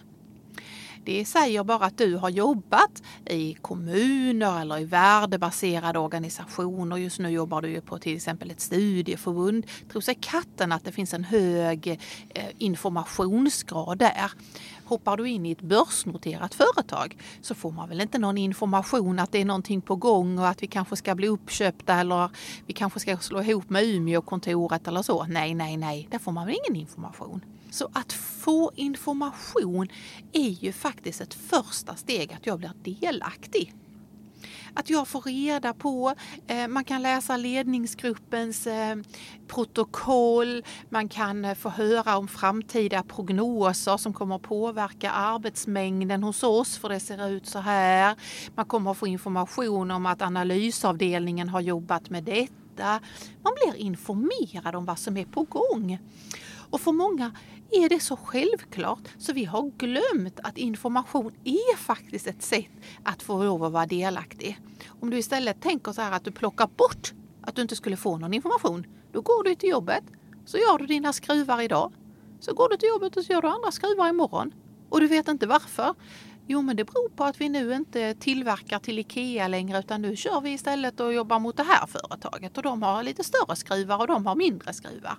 Det 1.05 1.25
säger 1.25 1.63
bara 1.63 1.85
att 1.85 1.97
du 1.97 2.15
har 2.15 2.29
jobbat 2.29 3.03
i 3.25 3.53
kommuner 3.53 4.61
eller 4.61 4.79
i 4.79 4.85
värdebaserade 4.85 5.99
organisationer. 5.99 6.97
Just 6.97 7.19
nu 7.19 7.29
jobbar 7.29 7.61
du 7.61 7.69
ju 7.69 7.81
på 7.81 7.97
till 7.97 8.15
exempel 8.15 8.51
ett 8.51 8.61
studieförbund. 8.61 9.65
Tror 9.91 10.01
sig 10.01 10.17
katten 10.21 10.71
att 10.71 10.85
det 10.85 10.91
finns 10.91 11.13
en 11.13 11.23
hög 11.23 11.99
eh, 12.29 12.43
informationsgrad 12.57 13.97
där. 13.97 14.31
Hoppar 14.93 15.17
du 15.17 15.29
in 15.29 15.45
i 15.45 15.51
ett 15.51 15.61
börsnoterat 15.61 16.55
företag 16.55 17.17
så 17.41 17.55
får 17.55 17.71
man 17.71 17.89
väl 17.89 18.01
inte 18.01 18.17
någon 18.17 18.37
information 18.37 19.19
att 19.19 19.31
det 19.31 19.41
är 19.41 19.45
någonting 19.45 19.81
på 19.81 19.95
gång 19.95 20.39
och 20.39 20.47
att 20.47 20.63
vi 20.63 20.67
kanske 20.67 20.95
ska 20.95 21.15
bli 21.15 21.27
uppköpta 21.27 21.95
eller 21.95 22.29
vi 22.65 22.73
kanske 22.73 22.99
ska 22.99 23.17
slå 23.17 23.41
ihop 23.41 23.69
med 23.69 23.83
Umeå-kontoret 23.83 24.87
eller 24.87 25.01
så. 25.01 25.23
Nej, 25.23 25.53
nej, 25.53 25.77
nej, 25.77 26.07
där 26.11 26.19
får 26.19 26.31
man 26.31 26.45
väl 26.45 26.55
ingen 26.65 26.81
information. 26.81 27.45
Så 27.71 27.89
att 27.93 28.13
få 28.13 28.71
information 28.75 29.87
är 30.31 30.49
ju 30.49 30.71
faktiskt 30.71 31.21
ett 31.21 31.33
första 31.33 31.95
steg 31.95 32.33
att 32.33 32.45
jag 32.45 32.59
blir 32.59 32.73
delaktig. 32.83 33.73
Att 34.75 34.89
jag 34.89 35.07
får 35.07 35.21
reda 35.21 35.73
på, 35.73 36.13
eh, 36.47 36.67
man 36.67 36.83
kan 36.83 37.01
läsa 37.01 37.37
ledningsgruppens 37.37 38.67
eh, 38.67 38.95
protokoll, 39.47 40.63
man 40.89 41.09
kan 41.09 41.45
eh, 41.45 41.55
få 41.55 41.69
höra 41.69 42.17
om 42.17 42.27
framtida 42.27 43.03
prognoser 43.03 43.97
som 43.97 44.13
kommer 44.13 44.35
att 44.35 44.41
påverka 44.41 45.11
arbetsmängden 45.11 46.23
hos 46.23 46.43
oss 46.43 46.77
för 46.77 46.89
det 46.89 46.99
ser 46.99 47.27
ut 47.29 47.47
så 47.47 47.59
här. 47.59 48.15
Man 48.55 48.65
kommer 48.65 48.91
att 48.91 48.97
få 48.97 49.07
information 49.07 49.91
om 49.91 50.05
att 50.05 50.21
analysavdelningen 50.21 51.49
har 51.49 51.61
jobbat 51.61 52.09
med 52.09 52.23
detta. 52.23 52.99
Man 53.43 53.53
blir 53.63 53.75
informerad 53.75 54.75
om 54.75 54.85
vad 54.85 54.99
som 54.99 55.17
är 55.17 55.25
på 55.25 55.43
gång. 55.43 55.99
Och 56.73 56.81
för 56.81 56.91
många 56.91 57.31
är 57.73 57.89
det 57.89 57.99
så 57.99 58.15
självklart 58.15 58.99
så 59.17 59.33
vi 59.33 59.45
har 59.45 59.71
glömt 59.77 60.39
att 60.43 60.57
information 60.57 61.31
är 61.43 61.77
faktiskt 61.77 62.27
ett 62.27 62.41
sätt 62.41 62.71
att 63.03 63.23
få 63.23 63.43
lov 63.43 63.63
att 63.63 63.71
vara 63.71 63.85
delaktig. 63.85 64.59
Om 64.87 65.09
du 65.09 65.17
istället 65.17 65.61
tänker 65.61 65.91
så 65.91 66.01
här 66.01 66.11
att 66.11 66.25
du 66.25 66.31
plockar 66.31 66.67
bort 66.77 67.13
att 67.41 67.55
du 67.55 67.61
inte 67.61 67.75
skulle 67.75 67.97
få 67.97 68.17
någon 68.17 68.33
information, 68.33 68.85
då 69.11 69.21
går 69.21 69.43
du 69.43 69.55
till 69.55 69.69
jobbet, 69.69 70.03
så 70.45 70.57
gör 70.57 70.77
du 70.77 70.85
dina 70.85 71.13
skruvar 71.13 71.61
idag, 71.61 71.93
så 72.39 72.53
går 72.53 72.69
du 72.69 72.77
till 72.77 72.89
jobbet 72.89 73.17
och 73.17 73.23
så 73.23 73.33
gör 73.33 73.41
du 73.41 73.47
andra 73.47 73.71
skruvar 73.71 74.09
imorgon. 74.09 74.53
Och 74.89 74.99
du 74.99 75.07
vet 75.07 75.27
inte 75.27 75.47
varför. 75.47 75.95
Jo, 76.47 76.61
men 76.61 76.75
det 76.75 76.83
beror 76.83 77.09
på 77.09 77.23
att 77.23 77.41
vi 77.41 77.49
nu 77.49 77.73
inte 77.73 78.13
tillverkar 78.13 78.79
till 78.79 78.99
IKEA 78.99 79.47
längre 79.47 79.79
utan 79.79 80.01
nu 80.01 80.15
kör 80.15 80.41
vi 80.41 80.51
istället 80.53 80.99
och 80.99 81.13
jobbar 81.13 81.39
mot 81.39 81.57
det 81.57 81.63
här 81.63 81.87
företaget 81.87 82.57
och 82.57 82.63
de 82.63 82.83
har 82.83 83.03
lite 83.03 83.23
större 83.23 83.55
skruvar 83.55 83.99
och 83.99 84.07
de 84.07 84.25
har 84.25 84.35
mindre 84.35 84.73
skruvar. 84.73 85.17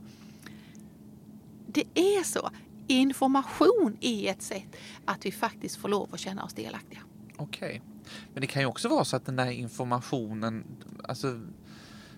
Det 1.74 1.84
är 1.94 2.22
så. 2.22 2.50
Information 2.86 3.96
är 4.00 4.30
ett 4.30 4.42
sätt 4.42 4.76
att 5.04 5.26
vi 5.26 5.32
faktiskt 5.32 5.76
får 5.76 5.88
lov 5.88 6.08
att 6.12 6.20
känna 6.20 6.44
oss 6.44 6.54
delaktiga. 6.54 7.00
Okej. 7.36 7.82
Men 8.32 8.40
det 8.40 8.46
kan 8.46 8.62
ju 8.62 8.66
också 8.66 8.88
vara 8.88 9.04
så 9.04 9.16
att 9.16 9.26
den 9.26 9.36
där 9.36 9.50
informationen, 9.50 10.64
alltså 11.04 11.40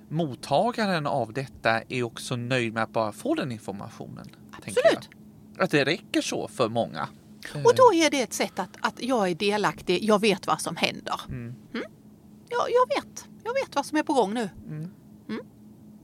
mottagaren 0.09 1.07
av 1.07 1.33
detta 1.33 1.83
är 1.89 2.03
också 2.03 2.37
nöjd 2.37 2.75
med 2.75 2.83
att 2.83 2.93
bara 2.93 3.13
få 3.13 3.35
den 3.35 3.53
informationen. 3.53 4.27
Absolut. 4.53 5.09
Att 5.59 5.71
det 5.71 5.85
räcker 5.85 6.21
så 6.21 6.49
för 6.49 6.69
många. 6.69 7.09
Och 7.55 7.75
då 7.77 7.95
är 7.95 8.11
det 8.11 8.23
ett 8.23 8.33
sätt 8.33 8.59
att, 8.59 8.77
att 8.81 9.03
jag 9.03 9.31
är 9.31 9.35
delaktig, 9.35 10.05
jag 10.05 10.21
vet 10.21 10.47
vad 10.47 10.61
som 10.61 10.77
händer. 10.77 11.21
Mm. 11.29 11.55
Mm? 11.75 11.87
Jag, 12.49 12.67
jag 12.71 13.03
vet, 13.03 13.29
jag 13.45 13.55
vet 13.55 13.77
vad 13.77 13.87
som 13.87 13.99
är 13.99 14.03
på 14.03 14.15
gång 14.15 14.35
nu. 14.35 14.51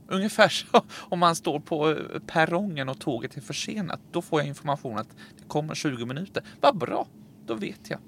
Ungefär 0.07 0.49
så 0.49 0.65
om 0.99 1.19
man 1.19 1.35
står 1.35 1.59
på 1.59 1.89
eh, 1.91 1.97
perrongen 2.27 2.89
och 2.89 2.99
tåget 2.99 3.37
är 3.37 3.41
försenat. 3.41 3.99
Då 4.11 4.21
får 4.21 4.39
jag 4.39 4.47
information 4.47 4.97
att 4.97 5.09
det 5.37 5.47
kommer 5.47 5.75
20 5.75 6.05
minuter. 6.05 6.43
Vad 6.61 6.77
bra, 6.77 7.07
då 7.45 7.53
vet 7.53 7.89
jag. 7.89 7.99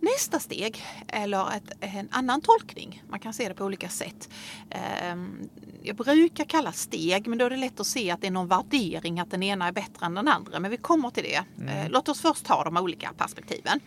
Nästa 0.00 0.38
steg, 0.38 0.82
eller 1.08 1.56
ett, 1.56 1.72
en 1.80 2.08
annan 2.10 2.40
tolkning, 2.40 3.02
man 3.10 3.20
kan 3.20 3.32
se 3.34 3.48
det 3.48 3.54
på 3.54 3.64
olika 3.64 3.88
sätt. 3.88 4.28
Ehm, 4.70 5.48
Jag 5.82 5.96
brukar 5.96 6.44
kalla 6.44 6.72
steg, 6.72 7.26
men 7.26 7.38
då 7.38 7.44
är 7.44 7.50
det 7.50 7.56
lätt 7.56 7.80
att 7.80 7.86
se 7.86 8.10
att 8.10 8.20
det 8.20 8.26
är 8.26 8.30
någon 8.30 8.48
värdering 8.48 9.20
att 9.20 9.30
den 9.30 9.42
ena 9.42 9.68
är 9.68 9.72
bättre 9.72 10.06
än 10.06 10.14
den 10.14 10.28
andra. 10.28 10.60
Men 10.60 10.70
vi 10.70 10.76
kommer 10.76 11.10
till 11.10 11.22
det. 11.24 11.64
Eh, 11.68 11.90
Låt 11.90 12.08
oss 12.08 12.20
först 12.20 12.44
ta 12.44 12.64
de 12.64 12.76
olika 12.76 13.12
perspektiven. 13.16 13.80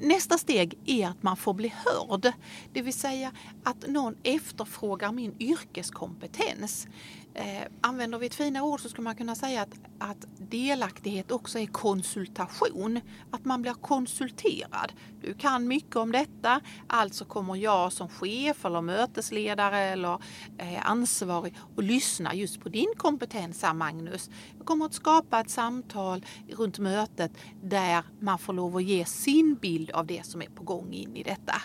Nästa 0.00 0.38
steg 0.38 0.78
är 0.86 1.08
att 1.08 1.22
man 1.22 1.36
får 1.36 1.54
bli 1.54 1.74
hörd. 1.76 2.32
Det 2.72 2.82
vill 2.82 2.94
säga 2.94 3.32
att 3.64 3.88
någon 3.88 4.16
efterfrågar 4.22 5.12
min 5.12 5.34
yrkeskompetens. 5.38 6.86
Eh, 7.34 7.62
använder 7.80 8.18
vi 8.18 8.26
ett 8.26 8.34
finare 8.34 8.64
ord 8.64 8.80
så 8.80 8.88
skulle 8.88 9.04
man 9.04 9.16
kunna 9.16 9.34
säga 9.34 9.62
att, 9.62 9.80
att 9.98 10.26
delaktighet 10.38 11.30
också 11.30 11.58
är 11.58 11.66
konsultation. 11.66 13.00
Att 13.30 13.44
man 13.44 13.62
blir 13.62 13.72
konsulterad. 13.72 14.92
Du 15.20 15.34
kan 15.34 15.68
mycket 15.68 15.96
om 15.96 16.12
detta, 16.12 16.60
alltså 16.86 17.24
kommer 17.24 17.56
jag 17.56 17.92
som 17.92 18.08
chef 18.08 18.64
eller 18.64 18.80
mötesledare 18.80 19.78
eller 19.78 20.18
eh, 20.58 20.90
ansvarig 20.90 21.54
och 21.76 21.82
lyssna 21.82 22.34
just 22.34 22.60
på 22.60 22.68
din 22.68 22.92
kompetens 22.96 23.62
här 23.62 23.74
Magnus. 23.74 24.30
Jag 24.56 24.66
kommer 24.66 24.84
att 24.84 24.94
skapa 24.94 25.40
ett 25.40 25.50
samtal 25.50 26.24
runt 26.48 26.78
mötet 26.78 27.32
där 27.62 28.04
man 28.20 28.38
får 28.38 28.52
lov 28.52 28.76
att 28.76 28.84
ge 28.84 29.04
sin 29.04 29.54
bild 29.54 29.90
av 29.90 30.06
det 30.06 30.26
som 30.26 30.42
är 30.42 30.48
på 30.48 30.64
gång 30.64 30.92
in 30.92 31.16
i 31.16 31.22
detta. 31.22 31.62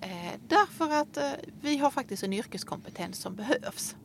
Eh, 0.00 0.32
därför 0.48 0.90
att 0.90 1.16
eh, 1.16 1.32
vi 1.60 1.76
har 1.76 1.90
faktiskt 1.90 2.22
en 2.22 2.32
yrkeskompetens 2.32 3.18
som 3.18 3.36
behövs. 3.36 3.96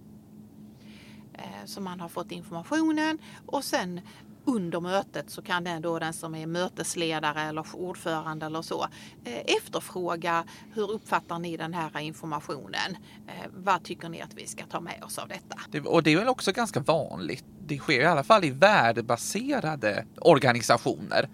Eh, 1.43 1.65
så 1.65 1.81
man 1.81 1.99
har 1.99 2.09
fått 2.09 2.31
informationen 2.31 3.17
och 3.45 3.63
sen 3.63 4.01
under 4.45 4.79
mötet 4.79 5.29
så 5.29 5.41
kan 5.41 5.63
den, 5.63 5.81
då, 5.81 5.99
den 5.99 6.13
som 6.13 6.35
är 6.35 6.45
mötesledare 6.47 7.41
eller 7.41 7.65
ordförande 7.75 8.45
eller 8.45 8.61
så 8.61 8.83
eh, 9.25 9.55
efterfråga 9.57 10.43
hur 10.73 10.91
uppfattar 10.91 11.39
ni 11.39 11.57
den 11.57 11.73
här 11.73 11.99
informationen? 11.99 12.97
Eh, 13.27 13.49
vad 13.55 13.83
tycker 13.83 14.09
ni 14.09 14.21
att 14.21 14.33
vi 14.33 14.47
ska 14.47 14.65
ta 14.65 14.79
med 14.79 15.03
oss 15.03 15.17
av 15.17 15.27
detta? 15.27 15.59
Det, 15.71 15.81
och 15.81 16.03
det 16.03 16.13
är 16.13 16.17
väl 16.17 16.27
också 16.27 16.51
ganska 16.51 16.79
vanligt. 16.79 17.45
Det 17.67 17.77
sker 17.77 18.01
i 18.01 18.05
alla 18.05 18.23
fall 18.23 18.43
i 18.43 18.49
värdebaserade 18.49 20.05
organisationer. 20.17 21.29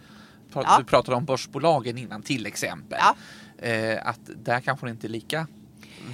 Pra- 0.53 0.63
Ja. 0.65 0.75
Du 0.79 0.83
pratade 0.85 1.17
om 1.17 1.25
börsbolagen 1.25 1.97
innan 1.97 2.21
till 2.21 2.45
exempel. 2.45 2.99
Ja. 3.01 3.15
Att 4.03 4.19
där 4.43 4.59
kanske 4.59 4.85
det 4.85 4.91
inte 4.91 5.07
är 5.07 5.09
lika 5.09 5.47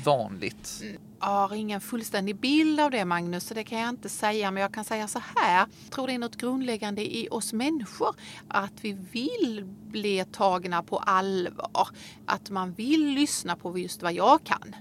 vanligt. 0.05 0.81
Jag 0.81 1.12
har 1.24 1.53
ingen 1.53 1.82
fullständig 1.82 2.36
bild 2.39 2.80
av 2.80 2.92
det 2.92 3.06
Magnus, 3.06 3.48
så 3.48 3.53
det 3.53 3.63
kan 3.63 3.80
jag 3.80 3.89
inte 3.89 4.10
säga. 4.10 4.51
Men 4.51 4.62
jag 4.62 4.74
kan 4.74 4.84
säga 4.84 5.08
så 5.08 5.22
här. 5.36 5.58
Jag 5.58 5.92
tror 5.92 6.08
det 6.08 6.13
är 6.13 6.20
något 6.20 6.36
grundläggande 6.36 7.15
i 7.18 7.27
oss 7.32 7.53
människor. 7.53 8.15
Att 8.48 8.74
vi 8.82 8.94
vill 8.94 9.63
bli 9.65 10.25
tagna 10.32 10.84
på 10.84 10.98
allvar. 10.98 11.88
Att 12.25 12.50
man 12.50 12.74
vill 12.74 13.06
lyssna 13.06 13.56
på 13.56 13.77
just 13.77 14.03
vad 14.03 14.13
jag 14.13 14.44
kan. 14.44 14.75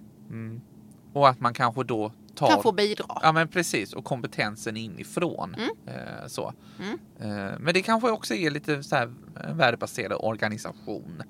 Och 1.12 1.28
att 1.28 1.40
man 1.40 1.54
kanske 1.54 1.84
då 1.84 2.12
tar 2.34 2.48
Kan 2.48 2.62
få 2.62 2.72
bidra. 2.72 3.06
Ja 3.22 3.32
men 3.32 3.48
precis 3.48 3.92
och 3.92 4.04
kompetensen 4.04 4.76
inifrån. 4.76 5.56
Eh, 5.86 6.26
så. 6.26 6.52
Mm. 6.78 6.98
Eh, 7.20 7.58
men 7.58 7.74
det 7.74 7.82
kanske 7.82 8.10
också 8.10 8.34
är 8.34 8.50
lite 8.50 8.82
så 8.82 8.96
här 8.96 9.14
värdebaserad 9.54 10.18
organisation. 10.20 11.22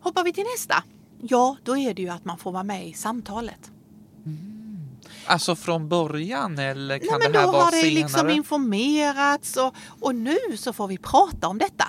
Hoppar 0.00 0.24
vi 0.24 0.32
till 0.32 0.44
nästa. 0.56 0.74
Ja, 1.20 1.56
då 1.62 1.76
är 1.76 1.94
det 1.94 2.02
ju 2.02 2.08
att 2.08 2.24
man 2.24 2.38
får 2.38 2.52
vara 2.52 2.64
med 2.64 2.88
i 2.88 2.92
samtalet. 2.92 3.72
Alltså 5.26 5.56
från 5.56 5.88
början 5.88 6.58
eller 6.58 6.98
kan 6.98 7.06
Nej, 7.08 7.18
men 7.22 7.32
det 7.32 7.38
här 7.38 7.46
då 7.46 7.52
vara 7.52 7.62
har 7.64 7.70
det 7.70 7.76
senare? 7.76 7.94
liksom 8.02 8.30
informerats 8.30 9.56
och, 9.56 9.74
och 10.00 10.14
nu 10.14 10.36
så 10.56 10.72
får 10.72 10.86
vi 10.88 10.98
prata 10.98 11.48
om 11.48 11.58
detta. 11.58 11.88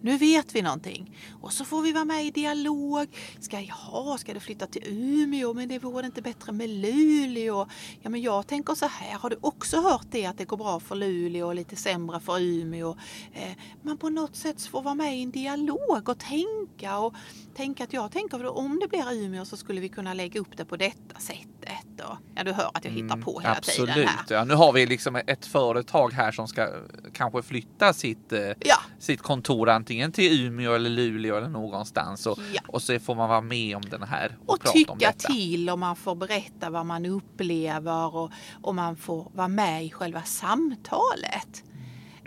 Nu 0.00 0.16
vet 0.18 0.54
vi 0.54 0.62
någonting. 0.62 1.16
Och 1.40 1.52
så 1.52 1.64
får 1.64 1.82
vi 1.82 1.92
vara 1.92 2.04
med 2.04 2.24
i 2.26 2.30
dialog. 2.30 3.06
Ska, 3.40 3.60
jaha, 3.60 4.18
ska 4.18 4.34
du 4.34 4.40
flytta 4.40 4.66
till 4.66 4.82
Umeå? 4.86 5.54
Men 5.54 5.68
det 5.68 5.78
vore 5.78 6.06
inte 6.06 6.22
bättre 6.22 6.52
med 6.52 6.68
Luleå? 6.70 7.66
Ja, 8.02 8.10
men 8.10 8.22
jag 8.22 8.46
tänker 8.46 8.74
så 8.74 8.86
här. 8.86 9.18
Har 9.18 9.30
du 9.30 9.36
också 9.40 9.80
hört 9.80 10.06
det 10.10 10.26
att 10.26 10.38
det 10.38 10.44
går 10.44 10.56
bra 10.56 10.80
för 10.80 10.94
Luleå 10.94 11.46
och 11.46 11.54
lite 11.54 11.76
sämre 11.76 12.20
för 12.20 12.40
Umeå? 12.40 12.96
Eh, 13.34 13.50
man 13.82 13.98
på 13.98 14.08
något 14.08 14.36
sätt 14.36 14.62
får 14.62 14.82
vara 14.82 14.94
med 14.94 15.18
i 15.18 15.22
en 15.22 15.30
dialog 15.30 16.08
och 16.08 16.18
tänka 16.18 16.98
och 16.98 17.14
tänka 17.56 17.84
att 17.84 17.92
jag 17.92 18.12
tänker 18.12 18.44
att 18.44 18.56
om 18.56 18.78
det 18.80 18.88
blir 18.88 19.12
Umeå 19.12 19.44
så 19.44 19.56
skulle 19.56 19.80
vi 19.80 19.88
kunna 19.88 20.14
lägga 20.14 20.40
upp 20.40 20.56
det 20.56 20.64
på 20.64 20.76
detta 20.76 21.18
sättet. 21.20 21.44
Och, 22.08 22.16
ja, 22.34 22.44
du 22.44 22.52
hör 22.52 22.70
att 22.74 22.84
jag 22.84 22.92
hittar 22.92 23.16
på 23.16 23.40
hela 23.40 23.48
Mm, 23.48 23.58
Absolut. 23.58 23.94
tiden 23.94 24.08
här. 24.08 24.24
Ja, 24.28 24.44
nu 24.44 24.54
har 24.54 24.72
vi 24.72 24.86
liksom 24.86 25.16
ett 25.16 25.46
företag 25.46 26.12
här 26.12 26.32
som 26.32 26.48
ska 26.48 26.68
kanske 27.12 27.42
flytta 27.42 27.92
sitt, 27.92 28.32
eh, 28.32 28.40
Ja. 28.60 28.76
sitt 28.98 29.22
kontor 29.22 29.68
antingen 29.88 30.12
till 30.12 30.46
Umeå 30.46 30.74
eller 30.74 30.90
Luleå 30.90 31.36
eller 31.36 31.48
någonstans. 31.48 32.26
Och, 32.26 32.38
Ja. 32.52 32.60
och 32.66 32.82
så 32.82 32.98
får 32.98 33.14
man 33.14 33.28
vara 33.28 33.40
med 33.40 33.76
om 33.76 33.82
den 33.90 34.02
här 34.02 34.36
och, 34.46 34.54
Och 34.54 34.72
tycka 34.72 35.12
till 35.12 35.70
och 35.70 35.78
man 35.78 35.96
får 35.96 36.14
berätta 36.14 36.70
vad 36.70 36.86
man 36.86 37.06
upplever 37.06 38.14
och, 38.16 38.30
och 38.62 38.74
man 38.74 38.96
får 38.96 39.30
vara 39.34 39.48
med 39.48 39.84
i 39.84 39.90
själva 39.90 40.22
samtalet. 40.22 41.64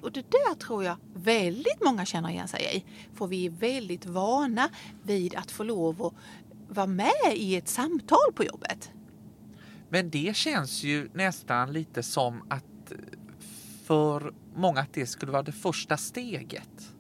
Och 0.01 0.11
det 0.11 0.31
där 0.31 0.55
tror 0.55 0.83
jag 0.83 0.97
väldigt 1.13 1.83
många 1.85 2.05
känner 2.05 2.29
igen 2.29 2.47
sig 2.47 2.77
i. 2.77 2.83
För 3.17 3.27
vi 3.27 3.45
är 3.45 3.49
väldigt 3.49 4.05
vana 4.05 4.69
vid 5.03 5.35
att 5.35 5.51
få 5.51 5.63
lov 5.63 6.05
att 6.05 6.13
vara 6.75 6.87
med 6.87 7.33
i 7.33 7.55
ett 7.55 7.67
samtal 7.69 8.33
på 8.35 8.43
jobbet. 8.43 8.91
Men 9.89 10.09
det 10.09 10.35
känns 10.35 10.83
ju 10.83 11.09
nästan 11.13 11.73
lite 11.73 12.03
som 12.03 12.41
att 12.49 12.91
för 13.85 14.33
många 14.55 14.79
att 14.79 14.93
det 14.93 15.05
skulle 15.05 15.31
vara 15.31 15.43
det 15.43 15.51
första 15.51 15.97
steget. 15.97 16.93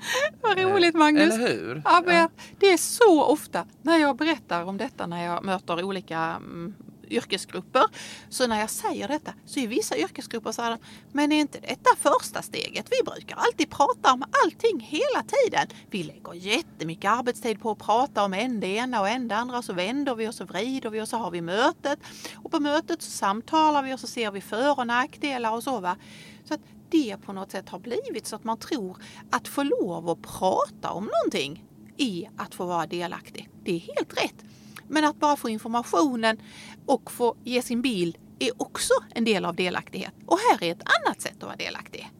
Vad 0.42 0.58
roligt 0.58 0.94
Magnus! 0.94 1.34
Eller 1.34 1.48
hur? 1.48 1.82
Ja, 1.84 2.02
men 2.06 2.28
Det 2.58 2.66
är 2.72 2.76
så 2.76 3.24
ofta 3.24 3.64
när 3.82 3.98
jag 3.98 4.16
berättar 4.16 4.64
om 4.64 4.76
detta 4.76 5.06
när 5.06 5.24
jag 5.24 5.44
möter 5.44 5.84
olika 5.84 6.18
mm, 6.18 6.74
yrkesgrupper. 7.12 7.84
Så 8.28 8.46
när 8.46 8.60
jag 8.60 8.70
säger 8.70 9.08
detta 9.08 9.34
så 9.44 9.60
är 9.60 9.68
vissa 9.68 9.96
yrkesgrupper 9.96 10.52
så 10.52 10.62
här, 10.62 10.78
men 11.12 11.32
är 11.32 11.40
inte 11.40 11.60
detta 11.60 11.90
första 11.98 12.42
steget? 12.42 12.86
Vi 12.90 13.10
brukar 13.10 13.36
alltid 13.36 13.70
prata 13.70 14.12
om 14.12 14.24
allting 14.44 14.80
hela 14.80 15.22
tiden. 15.22 15.66
Vi 15.90 16.02
lägger 16.02 16.34
jättemycket 16.34 17.10
arbetstid 17.10 17.60
på 17.60 17.70
att 17.70 17.78
prata 17.78 18.24
om 18.24 18.34
en 18.34 18.60
det 18.60 18.66
ena 18.66 19.00
och 19.00 19.08
en 19.08 19.28
det 19.28 19.36
andra. 19.36 19.62
Så 19.62 19.72
vänder 19.72 20.14
vi 20.14 20.28
och 20.28 20.34
så 20.34 20.44
vrider 20.44 20.90
vi 20.90 21.00
och 21.00 21.08
så 21.08 21.16
har 21.16 21.30
vi 21.30 21.40
mötet. 21.40 21.98
Och 22.34 22.50
på 22.50 22.60
mötet 22.60 23.02
så 23.02 23.10
samtalar 23.10 23.82
vi 23.82 23.94
och 23.94 24.00
så 24.00 24.06
ser 24.06 24.30
vi 24.30 24.40
för 24.40 24.78
och 24.78 24.86
nackdelar 24.86 25.52
och 25.52 25.62
så. 25.62 25.80
Va? 25.80 25.96
Så 26.44 26.54
att 26.54 26.60
det 26.90 27.16
på 27.16 27.32
något 27.32 27.50
sätt 27.50 27.68
har 27.68 27.78
blivit 27.78 28.26
så 28.26 28.36
att 28.36 28.44
man 28.44 28.58
tror 28.58 28.96
att 29.30 29.48
få 29.48 29.62
lov 29.62 30.08
att 30.08 30.22
prata 30.22 30.90
om 30.90 31.04
någonting 31.04 31.64
är 31.96 32.30
att 32.36 32.54
få 32.54 32.64
vara 32.64 32.86
delaktig. 32.86 33.48
Det 33.64 33.76
är 33.76 33.78
helt 33.78 34.22
rätt. 34.22 34.44
Men 34.88 35.04
att 35.04 35.16
bara 35.20 35.36
få 35.36 35.48
informationen 35.48 36.40
och 36.86 37.10
få 37.10 37.36
ge 37.44 37.62
sin 37.62 37.82
bild 37.82 38.16
är 38.38 38.62
också 38.62 38.92
en 39.14 39.24
del 39.24 39.44
av 39.44 39.54
delaktighet. 39.56 40.12
Och 40.26 40.38
här 40.38 40.64
är 40.68 40.72
ett 40.72 40.82
annat 41.06 41.20
sätt 41.20 41.34
att 41.36 41.42
vara 41.42 41.56
delaktig. 41.56 42.10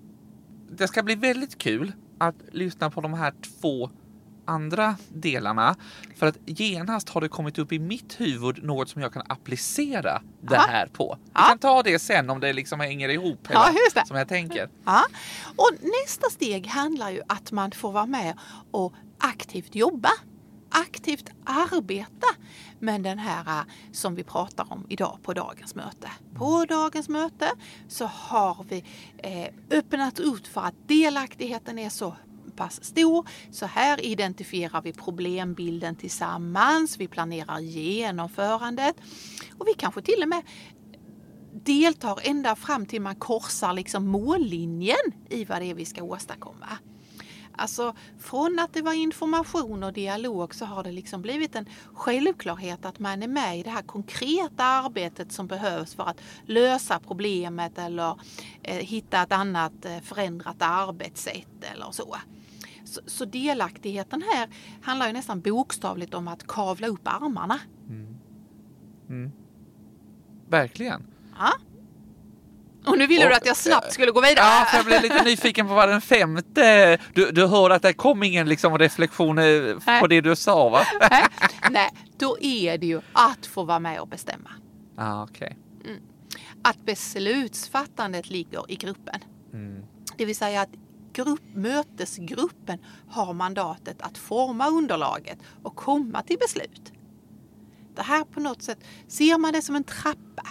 Det 0.70 0.88
ska 0.88 1.02
bli 1.02 1.14
väldigt 1.14 1.58
kul 1.58 1.92
att 2.18 2.34
lyssna 2.52 2.90
på 2.90 3.00
de 3.00 3.14
här 3.14 3.34
två 3.60 3.90
andra 4.44 4.96
delarna. 5.08 5.76
För 6.16 6.26
att 6.26 6.38
genast 6.46 7.08
har 7.08 7.20
det 7.20 7.28
kommit 7.28 7.58
upp 7.58 7.72
i 7.72 7.78
mitt 7.78 8.20
huvud 8.20 8.64
något 8.64 8.88
som 8.88 9.02
jag 9.02 9.12
kan 9.12 9.22
applicera 9.28 10.22
det 10.40 10.54
Ja. 10.54 10.64
här 10.68 10.86
på. 10.86 11.18
Vi 11.24 11.30
Ja. 11.34 11.40
kan 11.48 11.58
ta 11.58 11.82
det 11.82 11.98
sen 11.98 12.30
om 12.30 12.40
det 12.40 12.52
liksom 12.52 12.80
hänger 12.80 13.08
ihop. 13.08 13.48
Ja, 13.52 13.64
hela, 13.66 13.78
det. 14.02 14.06
Som 14.06 14.16
jag 14.16 14.28
tänker. 14.28 14.68
Ja. 14.84 15.04
Och 15.56 15.70
nästa 16.04 16.30
steg 16.30 16.66
handlar 16.66 17.10
ju 17.10 17.22
att 17.28 17.52
man 17.52 17.70
får 17.72 17.92
vara 17.92 18.06
med 18.06 18.38
och 18.70 18.92
aktivt 19.18 19.74
jobba. 19.74 20.10
Aktivt 20.70 21.30
arbeta 21.44 22.26
med 22.78 23.02
den 23.02 23.18
här 23.18 23.60
eh, 23.60 23.64
som 23.92 24.14
vi 24.14 24.24
pratar 24.24 24.72
om 24.72 24.86
idag 24.88 25.18
på 25.22 25.32
dagens 25.32 25.74
möte. 25.74 26.10
På 26.34 26.64
dagens 26.64 27.08
möte 27.08 27.50
så 27.88 28.04
har 28.04 28.66
vi 28.68 28.84
eh, 29.18 29.78
öppnat 29.78 30.20
ut 30.20 30.48
för 30.48 30.60
att 30.60 30.88
delaktigheten 30.88 31.78
är 31.78 31.88
så 31.88 32.16
pass 32.56 32.84
stor. 32.84 33.28
Så 33.50 33.66
här 33.66 34.04
identifierar 34.04 34.82
vi 34.82 34.92
problembilden 34.92 35.96
tillsammans. 35.96 36.98
Vi 36.98 37.08
planerar 37.08 37.58
genomförandet 37.58 38.96
och 39.58 39.68
vi 39.68 39.74
kanske 39.74 40.02
till 40.02 40.22
och 40.22 40.28
med 40.28 40.42
deltar 41.64 42.18
ända 42.22 42.56
fram 42.56 42.86
till 42.86 43.02
man 43.02 43.16
korsar 43.16 43.72
liksom 43.72 44.06
mållinjen 44.06 45.12
i 45.30 45.44
vad 45.44 45.60
det 45.62 45.70
är 45.70 45.74
vi 45.74 45.84
ska 45.84 46.02
åstadkomma. 46.02 46.78
Alltså 47.58 47.94
från 48.18 48.58
att 48.58 48.72
det 48.72 48.82
var 48.82 48.92
information 48.92 49.82
och 49.82 49.92
dialog 49.92 50.54
så 50.54 50.64
har 50.64 50.82
det 50.84 50.92
liksom 50.92 51.22
blivit 51.22 51.56
en 51.56 51.66
självklarhet 51.92 52.84
att 52.84 52.98
man 52.98 53.22
är 53.22 53.28
med 53.28 53.58
i 53.58 53.62
det 53.62 53.70
här 53.70 53.82
konkreta 53.82 54.64
arbetet 54.64 55.32
som 55.32 55.46
behövs 55.46 55.94
för 55.94 56.02
att 56.02 56.20
lösa 56.46 57.00
problemet 57.00 57.78
eller 57.78 58.20
eh, 58.62 58.76
hitta 58.76 59.22
ett 59.22 59.32
annat 59.32 59.84
eh, 59.84 60.00
förändrat 60.00 60.56
arbetssätt 60.58 61.64
eller 61.72 61.90
så. 61.90 62.16
så. 62.84 63.00
Så 63.06 63.24
delaktigheten 63.24 64.22
här 64.32 64.48
handlar 64.82 65.06
ju 65.06 65.12
nästan 65.12 65.40
bokstavligt 65.40 66.14
om 66.14 66.28
att 66.28 66.46
kavla 66.46 66.86
upp 66.86 67.02
armarna. 67.04 67.60
Verkligen. 70.48 71.06
Ja. 71.38 71.52
Och 72.88 72.98
nu 72.98 73.06
ville 73.06 73.24
du 73.24 73.30
Och, 73.30 73.36
att 73.36 73.46
jag 73.46 73.56
snabbt 73.56 73.92
skulle 73.92 74.12
gå 74.12 74.20
vidare. 74.20 74.46
Ja, 74.46 74.64
för 74.70 74.76
jag 74.76 74.86
blev 74.86 75.02
lite 75.02 75.24
nyfiken 75.24 75.68
på 75.68 75.74
vad 75.74 75.88
den 75.88 76.00
femte... 76.00 76.98
Du, 77.14 77.30
du 77.30 77.46
hör 77.46 77.70
att 77.70 77.82
det 77.82 77.92
kom 77.92 78.22
ingen 78.22 78.48
liksom 78.48 78.78
reflektion 78.78 79.38
eh, 79.38 80.00
på 80.00 80.06
det 80.06 80.20
du 80.20 80.36
sa 80.36 80.68
va? 80.68 80.80
Nej, 81.10 81.24
Nej, 81.70 81.90
då 82.18 82.36
är 82.40 82.78
det 82.78 82.86
ju 82.86 83.00
att 83.12 83.46
få 83.46 83.64
vara 83.64 83.78
med 83.78 84.00
och 84.00 84.08
bestämma. 84.08 84.50
Ja, 84.96 85.22
okej. 85.30 85.56
Att 86.62 86.86
beslutsfattandet 86.86 88.30
ligger 88.30 88.70
i 88.70 88.76
gruppen. 88.76 89.20
Mm. 89.52 89.82
Det 90.16 90.24
vill 90.24 90.36
säga 90.36 90.60
att 90.60 90.70
grupp, 91.12 91.40
mötesgruppen 91.54 92.78
har 93.08 93.32
mandatet 93.32 94.02
att 94.02 94.18
forma 94.18 94.68
underlaget 94.68 95.38
och 95.62 95.76
komma 95.76 96.22
till 96.22 96.38
beslut. 96.38 96.92
Det 97.96 98.02
här 98.02 98.24
på 98.24 98.40
något 98.40 98.62
sätt, 98.62 98.78
ser 99.08 99.38
man 99.38 99.52
det 99.52 99.62
som 99.62 99.76
en 99.76 99.84
trappa 99.84 100.46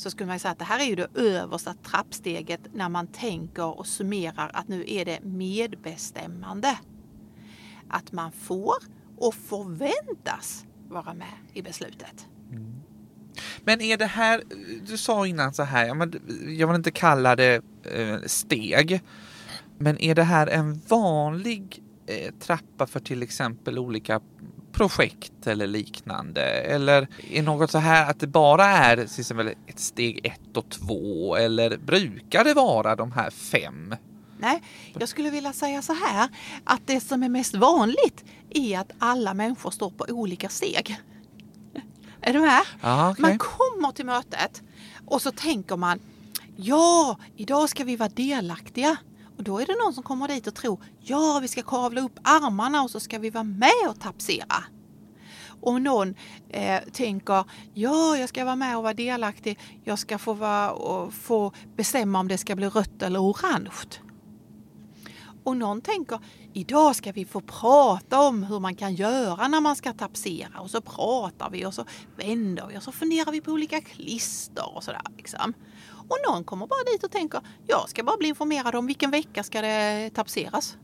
så 0.00 0.10
skulle 0.10 0.26
man 0.26 0.38
säga 0.38 0.52
att 0.52 0.58
det 0.58 0.64
här 0.64 0.80
är 0.80 0.84
ju 0.84 0.94
det 0.94 1.08
översta 1.14 1.74
trappsteget 1.74 2.60
när 2.72 2.88
man 2.88 3.06
tänker 3.06 3.78
och 3.78 3.86
summerar 3.86 4.50
att 4.54 4.68
nu 4.68 4.84
är 4.86 5.04
det 5.04 5.20
medbestämmande. 5.22 6.78
Att 7.88 8.12
man 8.12 8.32
får 8.32 8.74
och 9.16 9.34
förväntas 9.34 10.66
vara 10.88 11.14
med 11.14 11.32
i 11.52 11.62
beslutet. 11.62 12.26
Mm. 12.50 12.74
Men 13.64 13.80
är 13.80 13.96
det 13.96 14.06
här, 14.06 14.42
du 14.86 14.96
sa 14.98 15.26
innan 15.26 15.54
så 15.54 15.62
här, 15.62 15.86
jag 16.48 16.66
vill 16.66 16.76
inte 16.76 16.90
kalla 16.90 17.36
det 17.36 17.62
eh, 17.82 18.18
steg, 18.26 19.00
men 19.78 19.98
är 19.98 20.14
det 20.14 20.22
här 20.22 20.46
en 20.46 20.80
vanlig 20.88 21.82
eh, 22.06 22.34
trappa 22.34 22.86
för 22.86 23.00
till 23.00 23.22
exempel 23.22 23.78
olika 23.78 24.20
projekt 24.80 25.46
eller 25.46 25.66
liknande? 25.66 26.42
Eller 26.44 27.08
är 27.30 27.42
något 27.42 27.70
så 27.70 27.78
här 27.78 28.10
att 28.10 28.20
det 28.20 28.26
bara 28.26 28.64
är 28.64 28.96
till 28.96 29.20
exempel 29.20 29.54
ett 29.66 29.80
steg 29.80 30.20
ett 30.26 30.56
och 30.56 30.70
två 30.70 31.36
eller 31.36 31.76
brukar 31.76 32.44
det 32.44 32.54
vara 32.54 32.96
de 32.96 33.12
här 33.12 33.30
fem? 33.30 33.94
Nej, 34.38 34.62
jag 34.98 35.08
skulle 35.08 35.30
vilja 35.30 35.52
säga 35.52 35.82
så 35.82 35.92
här 35.92 36.28
att 36.64 36.80
det 36.86 37.00
som 37.00 37.22
är 37.22 37.28
mest 37.28 37.54
vanligt 37.54 38.24
är 38.50 38.78
att 38.78 38.92
alla 38.98 39.34
människor 39.34 39.70
står 39.70 39.90
på 39.90 40.04
olika 40.08 40.48
steg. 40.48 40.96
Är 42.20 42.32
du 42.32 42.40
med? 42.40 42.62
Ja, 42.80 43.10
okej. 43.10 43.22
Man 43.22 43.38
kommer 43.38 43.92
till 43.92 44.06
mötet 44.06 44.62
och 45.06 45.22
så 45.22 45.30
tänker 45.30 45.76
man 45.76 46.00
ja, 46.56 47.18
idag 47.36 47.68
ska 47.68 47.84
vi 47.84 47.96
vara 47.96 48.08
delaktiga. 48.08 48.96
Och 49.40 49.44
då 49.44 49.58
är 49.58 49.66
det 49.66 49.76
någon 49.84 49.94
som 49.94 50.02
kommer 50.02 50.28
dit 50.28 50.46
och 50.46 50.54
tror 50.54 50.80
ja, 51.00 51.38
vi 51.42 51.48
ska 51.48 51.62
kavla 51.62 52.00
upp 52.00 52.18
armarna 52.22 52.82
och 52.82 52.90
så 52.90 53.00
ska 53.00 53.18
vi 53.18 53.30
vara 53.30 53.44
med 53.44 53.88
och 53.88 54.00
tapsera. 54.00 54.64
Och 55.60 55.82
någon 55.82 56.14
eh, 56.48 56.80
tänker 56.92 57.44
ja, 57.74 58.16
jag 58.16 58.28
ska 58.28 58.44
vara 58.44 58.56
med 58.56 58.76
och 58.76 58.82
vara 58.82 58.94
delaktig. 58.94 59.58
Jag 59.84 59.98
ska 59.98 60.18
få, 60.18 60.32
vara 60.32 60.70
och 60.70 61.14
få 61.14 61.52
bestämma 61.76 62.20
om 62.20 62.28
det 62.28 62.38
ska 62.38 62.56
bli 62.56 62.68
rött 62.68 63.02
eller 63.02 63.22
orange. 63.22 63.70
Och 65.44 65.56
någon 65.56 65.80
tänker 65.80 66.18
idag 66.52 66.96
ska 66.96 67.12
vi 67.12 67.24
få 67.24 67.40
prata 67.40 68.20
om 68.20 68.42
hur 68.42 68.60
man 68.60 68.74
kan 68.74 68.94
göra 68.94 69.48
när 69.48 69.60
man 69.60 69.76
ska 69.76 69.92
tapsera. 69.92 70.60
Och 70.60 70.70
så 70.70 70.80
pratar 70.80 71.50
vi 71.50 71.66
och 71.66 71.74
så 71.74 71.84
vänder 72.16 72.66
vi 72.66 72.78
och 72.78 72.82
så 72.82 72.92
funderar 72.92 73.32
vi 73.32 73.40
på 73.40 73.52
olika 73.52 73.80
klister 73.80 74.76
och 74.76 74.84
sådär. 74.84 75.02
Liksom. 75.16 75.54
Och 76.10 76.18
någon 76.28 76.44
kommer 76.44 76.66
bara 76.66 76.84
dit 76.92 77.04
och 77.04 77.10
tänker 77.10 77.40
jag 77.66 77.88
ska 77.88 78.02
bara 78.02 78.16
bli 78.16 78.28
informerad 78.28 78.74
om 78.74 78.86
vilken 78.86 79.10
vecka 79.10 79.42
ska 79.42 79.62
det 79.62 80.10
tapseras. 80.14 80.76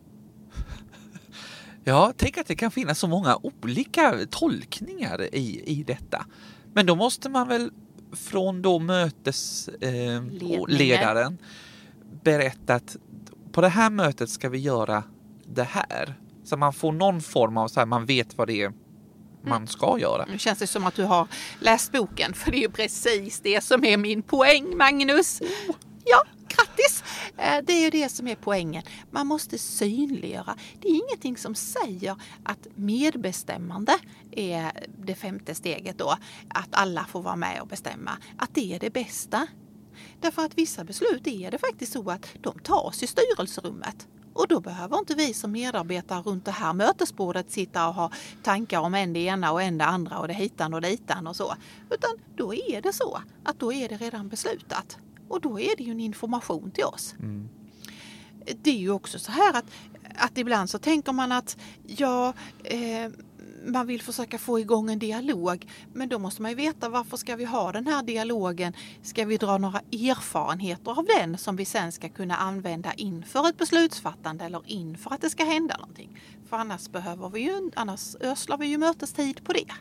Ja, 1.88 2.12
tänk 2.16 2.38
att 2.38 2.46
det 2.46 2.56
kan 2.56 2.70
finnas 2.70 2.98
så 2.98 3.08
många 3.08 3.38
olika 3.42 4.14
tolkningar 4.30 5.34
i, 5.34 5.62
i 5.66 5.82
detta. 5.82 6.26
Men 6.72 6.86
då 6.86 6.94
måste 6.94 7.28
man 7.28 7.48
väl 7.48 7.70
från 8.12 8.62
då 8.62 8.78
mötesledaren 8.78 11.32
eh, 11.32 11.38
berätta 12.22 12.74
att 12.74 12.96
på 13.52 13.60
det 13.60 13.68
här 13.68 13.90
mötet 13.90 14.30
ska 14.30 14.48
vi 14.48 14.58
göra 14.58 15.02
det 15.46 15.62
här. 15.62 16.14
Så 16.44 16.56
man 16.56 16.72
får 16.72 16.92
någon 16.92 17.20
form 17.20 17.56
av 17.56 17.68
så 17.68 17.80
här, 17.80 17.86
man 17.86 18.06
vet 18.06 18.38
vad 18.38 18.48
det 18.48 18.62
är 18.62 18.72
man 19.46 19.66
ska 19.66 19.98
göra. 19.98 20.26
Nu 20.28 20.38
känns 20.38 20.58
det 20.58 20.66
som 20.66 20.86
att 20.86 20.94
du 20.94 21.04
har 21.04 21.26
läst 21.60 21.92
boken 21.92 22.34
för 22.34 22.50
det 22.50 22.56
är 22.56 22.60
ju 22.60 22.70
precis 22.70 23.40
det 23.40 23.64
som 23.64 23.84
är 23.84 23.96
min 23.96 24.22
poäng 24.22 24.76
Magnus. 24.76 25.40
Ja, 26.04 26.22
grattis! 26.48 27.04
Eh, 27.38 27.64
Det 27.64 27.72
är 27.72 27.80
ju 27.80 27.90
det 27.90 28.08
som 28.08 28.28
är 28.28 28.34
poängen. 28.34 28.82
Man 29.10 29.26
måste 29.26 29.58
synliggöra. 29.58 30.56
Det 30.80 30.88
är 30.88 30.94
ingenting 30.94 31.36
som 31.36 31.54
säger 31.54 32.16
att 32.44 32.66
medbestämmande 32.74 33.98
är 34.32 34.72
det 34.98 35.14
femte 35.14 35.54
steget 35.54 35.98
då. 35.98 36.16
Att 36.48 36.68
alla 36.70 37.04
får 37.04 37.22
vara 37.22 37.36
med 37.36 37.60
och 37.60 37.68
bestämma. 37.68 38.10
Att 38.38 38.54
det 38.54 38.74
är 38.74 38.78
det 38.80 38.90
bästa. 38.90 39.46
Därför 40.20 40.42
att 40.44 40.58
vissa 40.58 40.84
beslut 40.84 41.26
är 41.26 41.50
det 41.50 41.58
faktiskt 41.58 41.92
så 41.92 42.10
att 42.10 42.26
de 42.40 42.58
tas 42.58 43.02
i 43.02 43.06
styrelserummet. 43.06 44.06
Och 44.36 44.48
då 44.48 44.60
behöver 44.60 44.98
inte 44.98 45.14
vi 45.14 45.34
som 45.34 45.52
medarbetare 45.52 46.22
runt 46.22 46.44
det 46.44 46.50
här 46.50 46.72
mötesbordet 46.72 47.50
sitta 47.50 47.88
och 47.88 47.94
ha 47.94 48.10
tankar 48.42 48.80
om 48.80 48.94
en 48.94 49.12
det 49.12 49.20
ena 49.20 49.52
och 49.52 49.62
en 49.62 49.78
det 49.78 49.84
andra 49.84 50.18
och 50.18 50.28
det 50.28 50.34
hitan 50.34 50.74
och 50.74 50.80
ditan 50.80 51.26
och 51.26 51.36
så. 51.36 51.54
Utan 51.90 52.10
då 52.36 52.54
är 52.54 52.82
det 52.82 52.92
så 52.92 53.20
att 53.44 53.58
då 53.58 53.72
är 53.72 53.88
det 53.88 53.96
redan 53.96 54.28
beslutat. 54.28 54.98
Och 55.28 55.40
då 55.40 55.60
är 55.60 55.76
det 55.76 55.82
ju 55.82 55.90
en 55.90 56.00
information 56.00 56.70
till 56.70 56.84
oss. 56.84 57.14
Det 58.62 58.70
är 58.70 58.78
ju 58.78 58.90
också 58.90 59.18
så 59.18 59.32
här 59.32 59.56
att, 59.56 59.64
att 60.16 60.38
ibland 60.38 60.70
så 60.70 60.78
tänker 60.78 61.12
man 61.12 61.32
att 61.32 61.56
ja, 61.86 62.32
eh, 62.64 63.10
man 63.66 63.86
vill 63.86 64.02
försöka 64.02 64.38
få 64.38 64.60
igång 64.60 64.90
en 64.90 64.98
dialog. 64.98 65.66
Men 65.92 66.08
då 66.08 66.18
måste 66.18 66.42
man 66.42 66.50
ju 66.50 66.54
veta 66.54 66.88
varför 66.88 67.16
ska 67.16 67.36
vi 67.36 67.44
ha 67.44 67.72
den 67.72 67.86
här 67.86 68.02
dialogen? 68.02 68.72
Ska 69.02 69.24
vi 69.24 69.36
dra 69.36 69.58
några 69.58 69.80
erfarenheter 69.92 70.98
av 70.98 71.06
den 71.18 71.38
som 71.38 71.56
vi 71.56 71.64
sen 71.64 71.92
ska 71.92 72.08
kunna 72.08 72.36
använda 72.36 72.94
inför 72.94 73.48
ett 73.48 73.58
beslutsfattande 73.58 74.44
eller 74.44 74.62
inför 74.66 75.14
att 75.14 75.20
det 75.20 75.30
ska 75.30 75.44
hända 75.44 75.76
någonting? 75.76 76.20
För 76.48 76.56
annars 76.56 76.88
behöver 76.88 77.28
vi 77.28 77.40
ju, 77.40 77.70
annars 77.74 78.16
öslar 78.20 78.58
vi 78.58 78.66
ju 78.66 78.78
mötestid 78.78 79.44
på 79.44 79.52
det. 79.52 79.72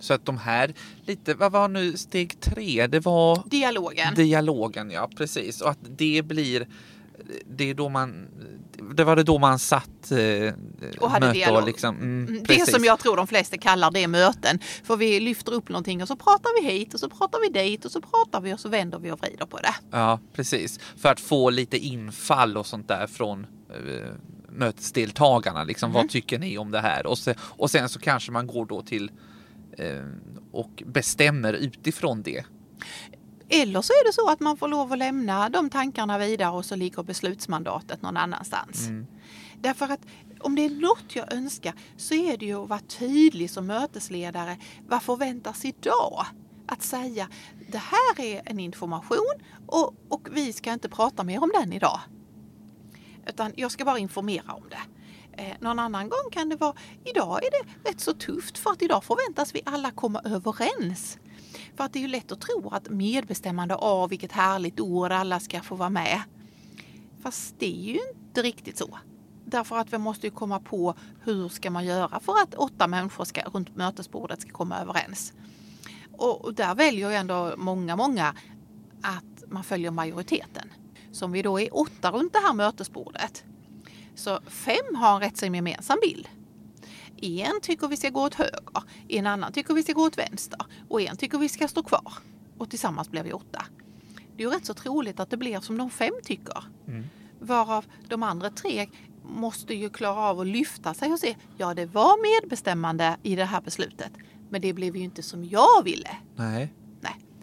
Så 0.00 0.14
att 0.14 0.26
de 0.26 0.38
här 0.38 0.74
lite, 1.02 1.34
vad 1.34 1.52
var 1.52 1.68
nu 1.68 1.96
steg 1.96 2.40
tre? 2.40 2.86
Det 2.86 3.00
var 3.00 3.42
Dialogen. 3.46 4.14
dialogen, 4.14 4.90
ja 4.90 5.10
precis. 5.16 5.60
Och 5.60 5.70
att 5.70 5.78
det 5.98 6.22
blir 6.22 6.68
det 7.50 7.70
är 7.70 7.74
då 7.74 7.88
man, 7.88 8.28
det 8.94 9.04
var 9.04 9.16
det 9.16 9.22
då 9.22 9.38
man 9.38 9.58
satt 9.58 10.10
eh, 10.10 10.54
Och 11.00 11.10
hade 11.10 11.26
möte 11.26 11.38
dialog. 11.38 11.66
liksom, 11.66 11.96
mm, 11.96 12.26
Mm, 12.26 12.38
Det 12.42 12.44
precis. 12.48 12.74
som 12.74 12.84
jag 12.84 12.98
tror 12.98 13.16
de 13.16 13.26
flesta 13.26 13.58
kallar 13.58 13.90
det 13.90 14.08
möten. 14.08 14.58
För 14.84 14.96
vi 14.96 15.20
lyfter 15.20 15.52
upp 15.52 15.68
någonting 15.68 16.02
och 16.02 16.08
så 16.08 16.16
pratar 16.16 16.62
vi 16.62 16.68
hit 16.70 16.94
och 16.94 17.00
så 17.00 17.08
pratar 17.10 17.40
vi 17.40 17.48
dit 17.62 17.84
och 17.84 17.90
så 17.92 18.00
pratar 18.00 18.40
vi 18.40 18.54
och 18.54 18.60
så 18.60 18.68
vänder 18.68 18.98
vi 18.98 19.10
och 19.10 19.20
vrider 19.20 19.46
på 19.46 19.56
det. 19.58 19.74
Ja, 19.90 20.20
precis. 20.32 20.78
För 20.96 21.08
att 21.08 21.20
få 21.20 21.50
lite 21.50 21.78
infall 21.78 22.56
och 22.56 22.66
sånt 22.66 22.88
där 22.88 23.06
från 23.06 23.46
eh, 23.70 24.12
mötesdeltagarna. 24.48 25.64
Liksom, 25.64 25.90
Mm. 25.90 26.02
Vad 26.02 26.10
tycker 26.10 26.38
ni 26.38 26.58
om 26.58 26.70
det 26.70 26.80
här? 26.80 27.06
Och, 27.06 27.18
se, 27.18 27.34
och 27.40 27.70
sen 27.70 27.88
så 27.88 27.98
kanske 27.98 28.32
man 28.32 28.46
går 28.46 28.66
då 28.66 28.82
till 28.82 29.10
eh, 29.78 30.04
och 30.52 30.82
bestämmer 30.86 31.52
utifrån 31.52 32.22
det. 32.22 32.44
Eller 33.48 33.82
så 33.82 33.92
är 33.92 34.06
det 34.06 34.12
så 34.12 34.30
att 34.30 34.40
man 34.40 34.56
får 34.56 34.68
lov 34.68 34.92
att 34.92 34.98
lämna 34.98 35.48
de 35.48 35.70
tankarna 35.70 36.18
vidare 36.18 36.50
och 36.50 36.64
så 36.64 36.76
ligger 36.76 37.02
beslutsmandatet 37.02 38.02
någon 38.02 38.16
annanstans. 38.16 38.86
Mm. 38.86 39.06
Därför 39.60 39.84
att 39.84 40.00
om 40.40 40.54
det 40.54 40.64
är 40.64 40.70
något 40.70 41.16
jag 41.16 41.32
önskar 41.32 41.74
så 41.96 42.14
är 42.14 42.36
det 42.36 42.46
ju 42.46 42.62
att 42.62 42.68
vara 42.68 42.80
tydlig 42.80 43.50
som 43.50 43.66
mötesledare. 43.66 44.56
Vad 44.88 45.02
förväntas 45.02 45.64
idag? 45.64 46.26
Att 46.66 46.82
säga 46.82 47.28
det 47.72 47.78
här 47.78 48.20
är 48.20 48.42
en 48.44 48.60
information 48.60 49.34
och, 49.66 49.94
och 50.08 50.28
vi 50.32 50.52
ska 50.52 50.72
inte 50.72 50.88
prata 50.88 51.24
mer 51.24 51.42
om 51.42 51.50
den 51.54 51.72
idag. 51.72 52.00
Utan 53.26 53.52
jag 53.56 53.70
ska 53.70 53.84
bara 53.84 53.98
informera 53.98 54.52
om 54.52 54.64
det. 54.70 54.80
Eh, 55.42 55.56
någon 55.60 55.78
annan 55.78 56.08
gång 56.08 56.30
kan 56.32 56.48
det 56.48 56.56
vara, 56.56 56.74
idag 57.04 57.44
är 57.44 57.50
det 57.50 57.90
rätt 57.90 58.00
så 58.00 58.12
tufft 58.12 58.58
för 58.58 58.70
att 58.70 58.82
idag 58.82 59.04
förväntas 59.04 59.54
vi 59.54 59.62
alla 59.64 59.90
komma 59.90 60.22
överens. 60.24 61.18
För 61.78 61.84
att 61.84 61.92
det 61.92 61.98
är 61.98 62.00
ju 62.00 62.08
lätt 62.08 62.32
att 62.32 62.40
tro 62.40 62.68
att 62.70 62.88
medbestämmande 62.88 63.74
av 63.74 64.10
vilket 64.10 64.32
härligt 64.32 64.80
ord 64.80 65.12
alla 65.12 65.40
ska 65.40 65.60
få 65.60 65.74
vara 65.74 65.90
med. 65.90 66.22
Fast 67.22 67.54
det 67.58 67.66
är 67.66 67.92
ju 67.92 68.00
inte 68.14 68.42
riktigt 68.42 68.78
så. 68.78 68.98
Därför 69.44 69.78
att 69.78 69.92
vi 69.92 69.98
måste 69.98 70.26
ju 70.26 70.30
komma 70.30 70.60
på 70.60 70.94
hur 71.22 71.48
ska 71.48 71.70
man 71.70 71.84
göra 71.84 72.20
för 72.20 72.32
att 72.42 72.54
åtta 72.54 72.86
människor 72.86 73.24
ska, 73.24 73.40
runt 73.40 73.76
mötesbordet 73.76 74.40
ska 74.40 74.50
komma 74.50 74.78
överens. 74.78 75.32
Och 76.12 76.54
där 76.54 76.74
väljer 76.74 77.10
ju 77.10 77.16
ändå 77.16 77.54
många, 77.56 77.96
många 77.96 78.34
att 79.02 79.50
man 79.50 79.64
följer 79.64 79.90
majoriteten. 79.90 80.72
Så 81.12 81.24
om 81.24 81.32
vi 81.32 81.42
då 81.42 81.60
är 81.60 81.76
åtta 81.76 82.10
runt 82.10 82.32
det 82.32 82.38
här 82.38 82.54
mötesbordet 82.54 83.44
så 84.14 84.40
fem 84.46 84.94
har 84.94 85.14
en 85.14 85.20
rätt 85.20 85.36
så 85.36 85.46
gemensam 85.46 85.98
bild. 86.02 86.28
En 87.22 87.60
tycker 87.62 87.88
vi 87.88 87.96
ska 87.96 88.10
gå 88.10 88.22
åt 88.22 88.34
höger, 88.34 88.82
en 89.08 89.26
annan 89.26 89.52
tycker 89.52 89.74
vi 89.74 89.82
ska 89.82 89.92
gå 89.92 90.02
åt 90.02 90.18
vänster 90.18 90.60
och 90.88 91.00
en 91.00 91.16
tycker 91.16 91.38
vi 91.38 91.48
ska 91.48 91.68
stå 91.68 91.82
kvar. 91.82 92.12
Och 92.58 92.70
tillsammans 92.70 93.10
blir 93.10 93.22
vi 93.22 93.32
åtta. 93.32 93.64
Det 94.36 94.42
är 94.42 94.48
ju 94.48 94.54
rätt 94.54 94.66
så 94.66 94.74
troligt 94.74 95.20
att 95.20 95.30
det 95.30 95.36
blir 95.36 95.60
som 95.60 95.78
de 95.78 95.90
fem 95.90 96.14
tycker. 96.22 96.64
Mm. 96.88 97.04
Varav 97.40 97.84
de 98.08 98.22
andra 98.22 98.50
tre 98.50 98.88
måste 99.22 99.74
ju 99.74 99.90
klara 99.90 100.20
av 100.20 100.40
att 100.40 100.46
lyfta 100.46 100.94
sig 100.94 101.12
och 101.12 101.18
se, 101.18 101.36
ja 101.56 101.74
det 101.74 101.86
var 101.86 102.42
medbestämmande 102.42 103.16
i 103.22 103.36
det 103.36 103.44
här 103.44 103.60
beslutet. 103.60 104.12
Men 104.50 104.60
det 104.60 104.72
blev 104.72 104.96
ju 104.96 105.02
inte 105.02 105.22
som 105.22 105.44
jag 105.44 105.84
ville. 105.84 106.16
Nej. 106.36 106.72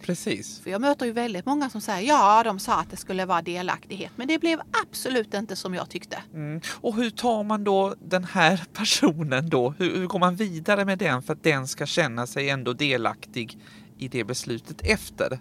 Precis. 0.05 0.59
För 0.59 0.71
jag 0.71 0.81
möter 0.81 1.05
ju 1.05 1.11
väldigt 1.11 1.45
många 1.45 1.69
som 1.69 1.81
säger 1.81 2.07
ja, 2.07 2.43
de 2.43 2.59
sa 2.59 2.79
att 2.79 2.89
det 2.89 2.97
skulle 2.97 3.25
vara 3.25 3.41
delaktighet, 3.41 4.11
men 4.15 4.27
det 4.27 4.39
blev 4.39 4.61
absolut 4.83 5.33
inte 5.33 5.55
som 5.55 5.73
jag 5.73 5.89
tyckte. 5.89 6.17
Mm. 6.33 6.61
Och 6.71 6.95
hur 6.95 7.09
tar 7.09 7.43
man 7.43 7.63
då 7.63 7.95
den 7.99 8.23
här 8.23 8.63
personen 8.73 9.49
då? 9.49 9.73
Hur, 9.77 9.97
hur 9.97 10.07
går 10.07 10.19
man 10.19 10.35
vidare 10.35 10.85
med 10.85 10.97
den 10.97 11.21
för 11.21 11.33
att 11.33 11.43
den 11.43 11.67
ska 11.67 11.85
känna 11.85 12.27
sig 12.27 12.49
ändå 12.49 12.73
delaktig 12.73 13.59
i 13.97 14.07
det 14.07 14.23
beslutet 14.23 14.81
efter? 14.81 15.39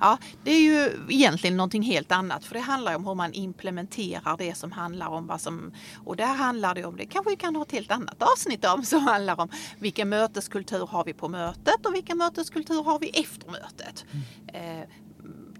Ja, 0.00 0.18
det 0.44 0.50
är 0.50 0.60
ju 0.60 1.06
egentligen 1.08 1.56
någonting 1.56 1.82
helt 1.82 2.12
annat 2.12 2.44
för 2.44 2.54
det 2.54 2.60
handlar 2.60 2.96
om 2.96 3.06
hur 3.06 3.14
man 3.14 3.32
implementerar 3.32 4.36
det 4.36 4.54
som 4.54 4.72
handlar 4.72 5.08
om 5.08 5.26
vad 5.26 5.40
som, 5.40 5.72
och 6.04 6.16
där 6.16 6.34
handlar 6.34 6.74
det 6.74 6.84
om, 6.84 6.96
det 6.96 7.06
kanske 7.06 7.30
vi 7.30 7.36
kan 7.36 7.56
ha 7.56 7.62
ett 7.62 7.72
helt 7.72 7.90
annat 7.90 8.22
avsnitt 8.22 8.64
om, 8.64 8.82
som 8.84 9.00
handlar 9.00 9.40
om 9.40 9.48
vilken 9.78 10.08
möteskultur 10.08 10.86
har 10.86 11.04
vi 11.04 11.12
på 11.12 11.28
mötet 11.28 11.86
och 11.86 11.94
vilken 11.94 12.18
möteskultur 12.18 12.82
har 12.82 12.98
vi 12.98 13.08
efter 13.08 13.50
mötet. 13.50 14.04
Mm. 14.12 14.86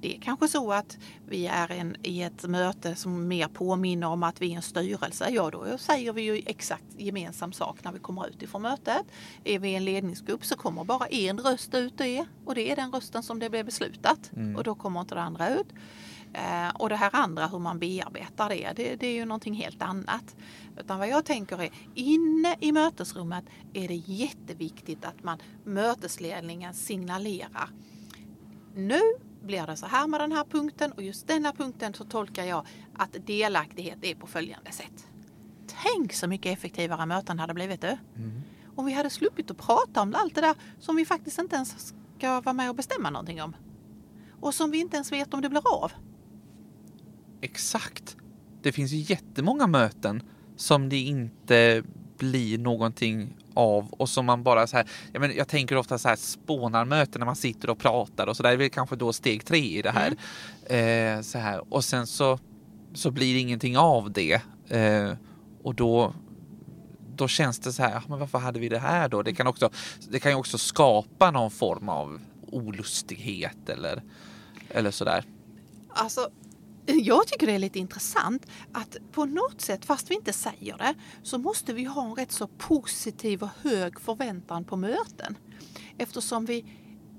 Det 0.03 0.17
är 0.17 0.21
kanske 0.21 0.49
så 0.49 0.73
att 0.73 0.99
vi 1.27 1.47
är 1.47 1.71
en, 1.71 1.97
i 2.03 2.23
ett 2.23 2.45
möte 2.45 2.95
som 2.95 3.29
mer 3.29 3.49
påminner 3.49 4.07
om 4.07 4.23
att 4.23 4.43
vi 4.43 4.53
är 4.53 4.57
en 4.57 4.62
styrelse. 4.62 5.29
Ja, 5.31 5.51
då 5.51 5.79
säger 5.79 6.12
vi 6.12 6.23
ju 6.23 6.43
exakt 6.47 6.85
gemensam 6.99 7.53
sak 7.53 7.85
när 7.85 7.93
vi 7.93 7.99
kommer 7.99 8.29
ut 8.29 8.43
ifrån 8.43 8.62
mötet. 8.62 9.07
Är 9.45 9.59
vi 9.59 9.75
en 9.75 9.85
ledningsgrupp 9.85 10.45
så 10.45 10.57
kommer 10.57 10.85
bara 10.85 11.07
en 11.07 11.41
röst 11.41 11.75
ut 11.75 11.99
det 11.99 12.25
och 12.45 12.55
det 12.55 12.71
är 12.71 12.77
den 12.77 12.93
rösten 12.93 13.23
som 13.23 13.38
det 13.38 13.51
blev 13.51 13.65
beslutat 13.65 14.31
mm. 14.37 14.57
och 14.57 14.65
då 14.65 14.75
kommer 14.75 15.01
inte 15.01 15.15
det 15.15 15.23
andra 15.23 15.49
ut. 15.49 15.69
Eh, 16.33 16.69
och 16.75 16.88
det 16.88 16.97
här 16.97 17.11
andra, 17.12 17.47
hur 17.47 17.59
man 17.59 17.79
bearbetar 17.79 18.49
det, 18.49 18.73
det, 18.77 18.97
det, 18.97 19.07
är 19.07 19.15
ju 19.15 19.25
någonting 19.25 19.55
helt 19.55 19.83
annat. 19.83 20.37
Utan 20.81 20.99
vad 20.99 21.09
jag 21.09 21.25
tänker 21.25 21.62
är, 21.62 21.71
inne 21.95 22.57
i 22.61 22.73
mötesrummet 22.73 23.45
är 23.73 23.88
det 23.88 23.95
jätteviktigt 23.95 25.05
att 25.05 25.23
man 25.23 25.38
mötesledningen 25.65 26.75
signalerar. 26.75 27.71
Nu 28.75 29.01
blir 29.43 29.67
det 29.67 29.77
så 29.77 29.87
här 29.87 30.07
med 30.07 30.21
den 30.21 30.33
här 30.33 30.45
punkten 30.45 30.93
och 30.93 31.03
just 31.03 31.27
denna 31.27 31.53
punkten 31.53 31.95
så 31.95 32.05
tolkar 32.05 32.45
jag 32.45 32.67
att 32.95 33.17
delaktighet 33.27 33.99
är 34.03 34.15
på 34.15 34.27
följande 34.27 34.73
sätt. 34.73 35.07
Tänk 35.83 36.13
så 36.13 36.29
mycket 36.29 36.59
effektivare 36.59 37.07
möten 37.07 37.39
hade 37.39 37.55
blivit 37.55 37.81
det. 37.81 37.99
Mm. 38.17 38.43
Om 38.77 38.87
vi 38.87 38.93
hade 38.93 39.11
sluppit 39.11 39.51
att 39.51 39.59
prata 39.59 40.03
om 40.03 40.15
allt 40.15 40.35
det 40.35 40.41
där 40.41 40.55
som 40.79 40.97
vi 40.97 41.05
faktiskt 41.05 41.39
inte 41.39 41.57
ens 41.57 41.95
ska 42.19 42.41
vara 42.41 42.53
med 42.53 42.69
och 42.69 42.77
bestämma 42.77 43.11
någonting 43.11 43.43
om. 43.43 43.57
Och 44.41 44.55
som 44.55 44.71
vi 44.71 44.79
inte 44.79 44.97
ens 44.97 45.13
vet 45.13 45.35
om 45.35 45.43
det 45.43 45.49
blir 45.49 45.85
av. 45.85 45.93
Exakt. 47.41 48.17
Det 48.63 48.73
finns 48.73 48.93
ju 48.93 48.97
jättemånga 48.97 49.67
möten 49.67 50.23
som 50.57 50.89
det 50.89 50.99
inte 50.99 51.83
blir 52.23 52.59
någonting 52.59 53.35
av 53.55 53.93
och 53.93 54.09
som 54.09 54.27
man 54.27 54.43
bara 54.43 54.67
så 54.67 54.77
här. 54.77 54.87
Jag, 55.13 55.21
men, 55.21 55.37
jag 55.37 55.49
tänker 55.49 55.77
ofta 55.77 55.99
så 55.99 56.09
här 56.09 56.17
spånarmöten 56.17 57.19
när 57.21 57.27
man 57.27 57.37
sitter 57.37 57.71
och 57.71 57.79
pratar 57.79 58.27
och 58.27 58.37
så 58.37 58.43
där. 58.43 58.51
Det 58.51 58.55
är 58.55 58.59
väl 58.59 58.71
kanske 58.71 58.97
då 58.97 59.13
steg 59.13 59.45
tre 59.45 59.79
i 59.79 59.83
det 59.83 59.91
här. 59.91 60.15
Mm. 60.67 61.19
Eh, 61.19 61.23
så 61.23 61.39
här 61.39 61.75
och 61.75 61.85
sen 61.85 62.07
så 62.07 62.39
så 62.95 63.11
blir 63.11 63.35
det 63.35 63.41
ingenting 63.41 63.79
av 63.79 64.13
det 64.13 64.41
eh, 64.69 65.13
och 65.63 65.75
då 65.75 66.15
då 67.17 67.29
känns 67.29 67.59
det 67.59 67.73
så 67.73 67.83
här, 67.83 68.03
men 68.09 68.19
varför 68.19 68.39
hade 68.39 68.61
vi 68.61 68.69
det 68.69 68.79
här 68.79 69.09
då? 69.09 69.23
Det 69.23 69.35
kan 69.35 69.47
också, 69.47 69.71
det 70.09 70.21
kan 70.21 70.33
ju 70.33 70.39
också 70.39 70.59
skapa 70.59 71.31
någon 71.31 71.51
form 71.51 71.89
av 71.89 72.21
olustighet 72.47 73.69
eller, 73.69 74.03
eller 74.69 74.91
sådär. 74.91 75.25
Alltså, 75.89 76.29
jag 76.87 77.27
tycker 77.27 77.47
det 77.47 77.53
är 77.53 77.59
lite 77.59 77.79
intressant 77.79 78.47
att 78.73 78.97
på 79.12 79.25
något 79.25 79.61
sätt, 79.61 79.85
fast 79.85 80.11
vi 80.11 80.14
inte 80.14 80.33
säger 80.33 80.79
det, 80.79 80.95
så 81.23 81.38
måste 81.38 81.73
vi 81.73 81.85
ha 81.85 82.05
en 82.05 82.14
rätt 82.14 82.33
så 82.33 82.47
positiv 82.47 83.42
och 83.42 83.49
hög 83.62 84.01
förväntan 84.01 84.64
på 84.64 84.77
möten. 84.77 85.38
Eftersom 85.99 86.45
vi 86.45 86.64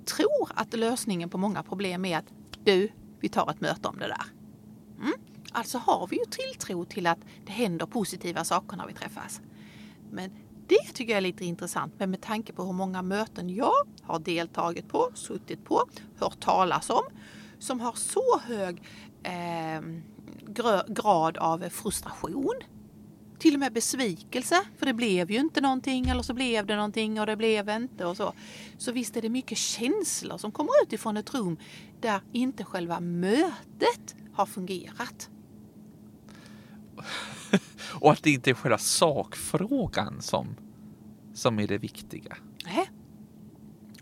tror 0.06 0.52
att 0.56 0.74
lösningen 0.74 1.30
på 1.30 1.38
många 1.38 1.64
problem 1.64 2.06
är 2.06 2.18
att 2.18 2.34
du, 2.64 2.90
vi 3.20 3.30
tar 3.30 3.52
ett 3.52 3.62
möte 3.62 3.88
om 3.88 4.00
det 4.00 4.08
där. 4.08 4.26
Mm? 5.02 5.14
Alltså 5.52 5.78
har 5.78 6.08
vi 6.08 6.18
ju 6.18 6.26
tilltro 6.26 6.86
till 6.86 7.08
att 7.08 7.20
det 7.46 7.52
händer 7.52 7.86
positiva 7.86 8.44
saker 8.44 8.78
när 8.78 8.88
vi 8.88 8.94
träffas. 8.94 9.42
Men 10.12 10.32
det 10.68 10.94
tycker 10.94 11.12
jag 11.12 11.18
är 11.18 11.22
lite 11.22 11.46
intressant 11.46 11.94
men 11.98 12.12
med 12.12 12.22
tanke 12.22 12.54
på 12.54 12.64
hur 12.64 12.74
många 12.74 13.02
möten 13.02 13.50
jag 13.50 13.88
har 14.02 14.20
deltagit 14.20 14.88
på, 14.88 15.12
suttit 15.14 15.66
på, 15.66 15.84
hört 16.20 16.40
talas 16.40 16.90
om 16.90 17.04
som 17.64 17.80
har 17.80 17.94
så 17.94 18.40
hög 18.40 18.82
eh, 19.24 19.82
grad 20.88 21.38
av 21.38 21.70
frustration. 21.70 22.56
Till 23.40 23.54
och 23.54 23.60
med 23.60 23.74
besvikelse, 23.74 24.56
för 24.78 24.86
det 24.86 24.94
blev 24.94 25.32
ju 25.32 25.40
inte 25.40 25.62
någonting 25.62 26.10
eller 26.10 26.22
så 26.24 26.34
blev 26.34 26.66
det 26.66 26.76
någonting 26.76 27.20
och 27.20 27.26
det 27.26 27.36
blev 27.36 27.70
inte 27.70 28.06
och 28.06 28.18
så. 28.18 28.34
Så 28.78 28.92
visst 28.92 29.18
är 29.18 29.22
det 29.22 29.30
mycket 29.30 29.58
känslor 29.58 30.38
som 30.38 30.52
kommer 30.52 30.72
ut 30.84 30.94
ifrån 30.94 31.18
ett 31.18 31.34
rum 31.34 31.58
där 32.02 32.22
inte 32.32 32.64
själva 32.64 33.00
mötet 33.00 34.16
har 34.34 34.46
fungerat. 34.46 35.30
och 38.00 38.12
att 38.12 38.24
det 38.24 38.32
inte 38.32 38.50
är 38.50 38.54
själva 38.54 38.78
sakfrågan 38.78 40.22
som, 40.22 40.56
som 41.34 41.60
är 41.60 41.68
det 41.68 41.78
viktiga. 41.78 42.38
Nej, 42.66 42.90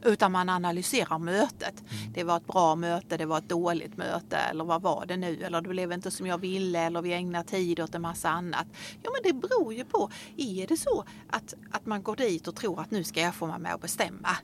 utan 0.06 0.32
man 0.32 0.50
analyserar 0.50 1.20
mötet. 1.20 1.82
Mm. 1.82 2.14
Det 2.14 2.24
var 2.24 2.38
ett 2.38 2.48
bra 2.48 2.76
möte, 2.76 3.18
det 3.18 3.26
var 3.26 3.38
ett 3.38 3.50
dåligt 3.50 3.98
möte 3.98 4.38
eller 4.38 4.64
vad 4.64 4.82
var 4.82 5.06
det 5.06 5.18
nu? 5.18 5.44
Eller 5.44 5.62
det 5.62 5.70
blev 5.70 5.92
inte 5.92 6.12
som 6.12 6.28
jag 6.28 6.38
ville 6.38 6.80
eller 6.80 7.02
vi 7.02 7.14
ägnar 7.14 7.44
tid 7.44 7.80
åt 7.80 7.96
en 7.96 8.02
massa 8.02 8.30
annat. 8.30 8.68
Ja 9.04 9.12
men 9.12 9.34
det 9.34 9.48
beror 9.48 9.74
ju 9.74 9.86
på. 9.86 10.10
Är 10.38 10.68
det 10.68 10.78
så 10.78 11.04
att, 11.30 11.54
att 11.72 11.86
man 11.86 12.04
går 12.04 12.16
dit 12.16 12.48
och 12.48 12.56
tror 12.56 12.82
att 12.82 12.92
nu 12.92 13.04
ska 13.04 13.22
jag 13.22 13.36
få 13.36 13.46
vara 13.46 13.60
med 13.60 13.74
och 13.74 13.80
bestämma? 13.80 14.38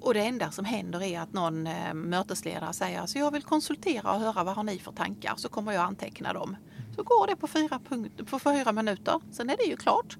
Och 0.00 0.14
det 0.14 0.20
enda 0.20 0.50
som 0.50 0.64
händer 0.64 1.02
är 1.02 1.20
att 1.20 1.32
någon 1.32 1.66
eh, 1.66 1.94
mötesledare 1.94 2.72
säger 2.72 2.96
så 2.96 3.02
alltså, 3.02 3.18
jag 3.18 3.30
vill 3.30 3.42
konsultera 3.42 4.12
och 4.12 4.20
höra 4.20 4.44
vad 4.44 4.54
har 4.54 4.62
ni 4.62 4.78
för 4.78 4.92
tankar 4.92 5.34
så 5.36 5.48
kommer 5.48 5.72
jag 5.72 5.82
anteckna 5.82 6.32
dem. 6.32 6.56
Så 6.96 7.02
går 7.02 7.26
det 7.26 7.36
på 7.36 7.46
fyra, 7.46 7.80
punkt, 7.88 8.30
på 8.30 8.38
fyra 8.38 8.72
minuter, 8.72 9.20
sen 9.32 9.50
är 9.50 9.56
det 9.56 9.64
ju 9.64 9.76
klart. 9.76 10.18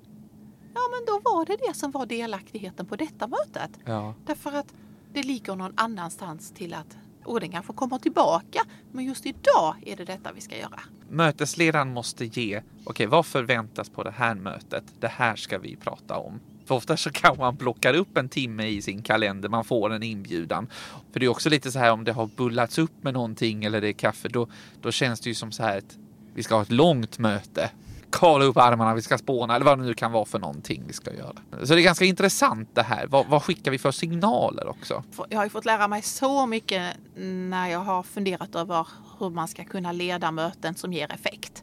Ja, 0.74 0.80
men 0.90 1.04
då 1.06 1.30
var 1.30 1.46
det 1.46 1.56
det 1.68 1.74
som 1.74 1.90
var 1.90 2.06
delaktigheten 2.06 2.87
på 2.87 2.96
detta 2.96 3.26
mötet. 3.26 3.70
Ja. 3.84 4.14
Därför 4.26 4.52
att 4.52 4.74
det 5.12 5.22
ligger 5.22 5.56
någon 5.56 5.72
annanstans 5.76 6.50
till 6.50 6.74
att 6.74 6.96
och 7.24 7.40
den 7.40 7.50
kanske 7.50 7.72
kommer 7.72 7.98
tillbaka. 7.98 8.60
Men 8.92 9.04
just 9.04 9.26
idag 9.26 9.74
är 9.87 9.96
det 9.96 10.04
detta 10.04 10.32
vi 10.32 10.40
ska 10.40 10.58
göra. 10.58 10.80
Mötesledaren 11.08 11.92
måste 11.92 12.24
ge, 12.24 12.58
okej 12.58 12.64
okay, 12.87 13.06
vad 13.06 13.26
förväntas 13.26 13.88
på 13.88 14.02
det 14.02 14.10
här 14.10 14.34
mötet? 14.34 14.84
Det 15.00 15.08
här 15.08 15.37
ska 15.37 15.58
vi 15.58 15.76
prata 15.76 16.16
om. 16.16 16.40
För 16.64 16.74
ofta 16.74 16.96
så 16.96 17.10
kan 17.10 17.37
man 17.37 17.56
plocka 17.56 17.92
upp 17.92 18.16
en 18.16 18.28
timme 18.28 18.66
i 18.66 18.82
sin 18.82 19.02
kalender, 19.02 19.48
man 19.48 19.64
får 19.64 19.92
en 19.92 20.02
inbjudan. 20.02 20.68
För 21.12 21.20
det 21.20 21.26
är 21.26 21.30
också 21.30 21.50
lite 21.50 21.72
så 21.72 21.78
här 21.78 21.92
om 21.92 22.04
det 22.04 22.12
har 22.12 22.26
bullats 22.26 22.78
upp 22.78 23.02
med 23.02 23.14
någonting 23.14 23.64
eller 23.64 23.80
det 23.80 23.88
är 23.88 23.92
kaffe, 23.92 24.28
då, 24.28 24.48
då 24.80 24.92
känns 24.92 25.20
det 25.20 25.28
ju 25.28 25.34
som 25.34 25.52
så 25.52 25.62
här 25.62 25.78
att 25.78 25.98
vi 26.34 26.42
ska 26.42 26.54
ha 26.54 26.62
ett 26.62 26.70
långt 26.70 27.18
möte 27.18 27.70
kala 28.14 28.44
upp 28.44 28.57
armarna, 28.57 28.94
vi 28.94 29.03
ska 29.03 29.18
spåna 29.18 29.57
eller 29.57 29.64
vad 29.64 29.79
det 29.79 29.85
nu 29.85 29.94
kan 29.94 30.12
vara 30.12 30.24
för 30.24 30.38
någonting 30.38 30.85
vi 30.87 30.92
ska 30.92 31.14
göra. 31.14 31.35
Så 31.62 31.74
det 31.74 31.81
är 31.81 31.85
ganska 31.85 32.05
intressant 32.05 32.68
det 32.74 32.83
här. 32.83 33.07
Vad, 33.07 33.27
vad 33.27 33.42
skickar 33.42 33.70
vi 33.70 33.79
för 33.79 33.90
signaler 33.90 34.68
också? 34.68 35.03
Jag 35.29 35.38
har 35.38 35.44
ju 35.44 35.50
fått 35.50 35.64
lära 35.64 35.88
mig 35.88 36.03
så 36.03 36.46
mycket 36.46 36.96
när 37.16 37.68
jag 37.68 37.79
har 37.79 38.03
funderat 38.03 38.55
över 38.55 38.88
hur 39.18 39.31
man 39.31 39.48
ska 39.48 39.64
kunna 39.64 39.92
leda 39.92 40.31
möten 40.31 40.74
som 40.74 40.92
ger 40.92 41.12
effekt. 41.12 41.62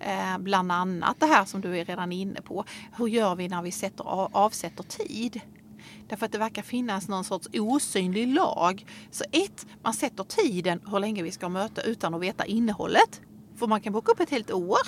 Eh, 0.00 0.38
bland 0.38 0.72
annat 0.72 1.16
det 1.20 1.26
här 1.26 1.44
som 1.44 1.60
du 1.60 1.78
är 1.78 1.84
redan 1.84 2.12
inne 2.12 2.40
på. 2.40 2.64
Hur 2.96 3.06
gör 3.06 3.34
vi 3.34 3.48
när 3.48 3.62
vi 3.62 3.70
sätter, 3.70 4.04
avsätter 4.36 4.82
tid? 4.84 5.40
Därför 6.08 6.26
att 6.26 6.32
det 6.32 6.38
verkar 6.38 6.62
finnas 6.62 7.08
någon 7.08 7.24
sorts 7.24 7.48
osynlig 7.52 8.28
lag. 8.28 8.86
Så 9.10 9.24
ett, 9.32 9.66
man 9.82 9.94
sätter 9.94 10.24
tiden 10.24 10.80
hur 10.86 10.98
länge 10.98 11.22
vi 11.22 11.30
ska 11.30 11.48
möta 11.48 11.82
utan 11.82 12.14
att 12.14 12.20
veta 12.20 12.44
innehållet. 12.44 13.20
För 13.56 13.66
man 13.66 13.80
kan 13.80 13.92
boka 13.92 14.12
upp 14.12 14.20
ett 14.20 14.30
helt 14.30 14.50
år, 14.50 14.78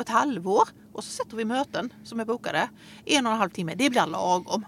ett 0.00 0.08
halvår 0.08 0.68
och 0.92 1.04
så 1.04 1.10
sätter 1.10 1.36
vi 1.36 1.44
möten 1.44 1.92
som 2.04 2.20
är 2.20 2.24
bokade. 2.24 2.68
En 3.04 3.26
och 3.26 3.32
en 3.32 3.38
halv 3.38 3.50
timme, 3.50 3.74
det 3.74 3.90
blir 3.90 4.06
lagom. 4.06 4.66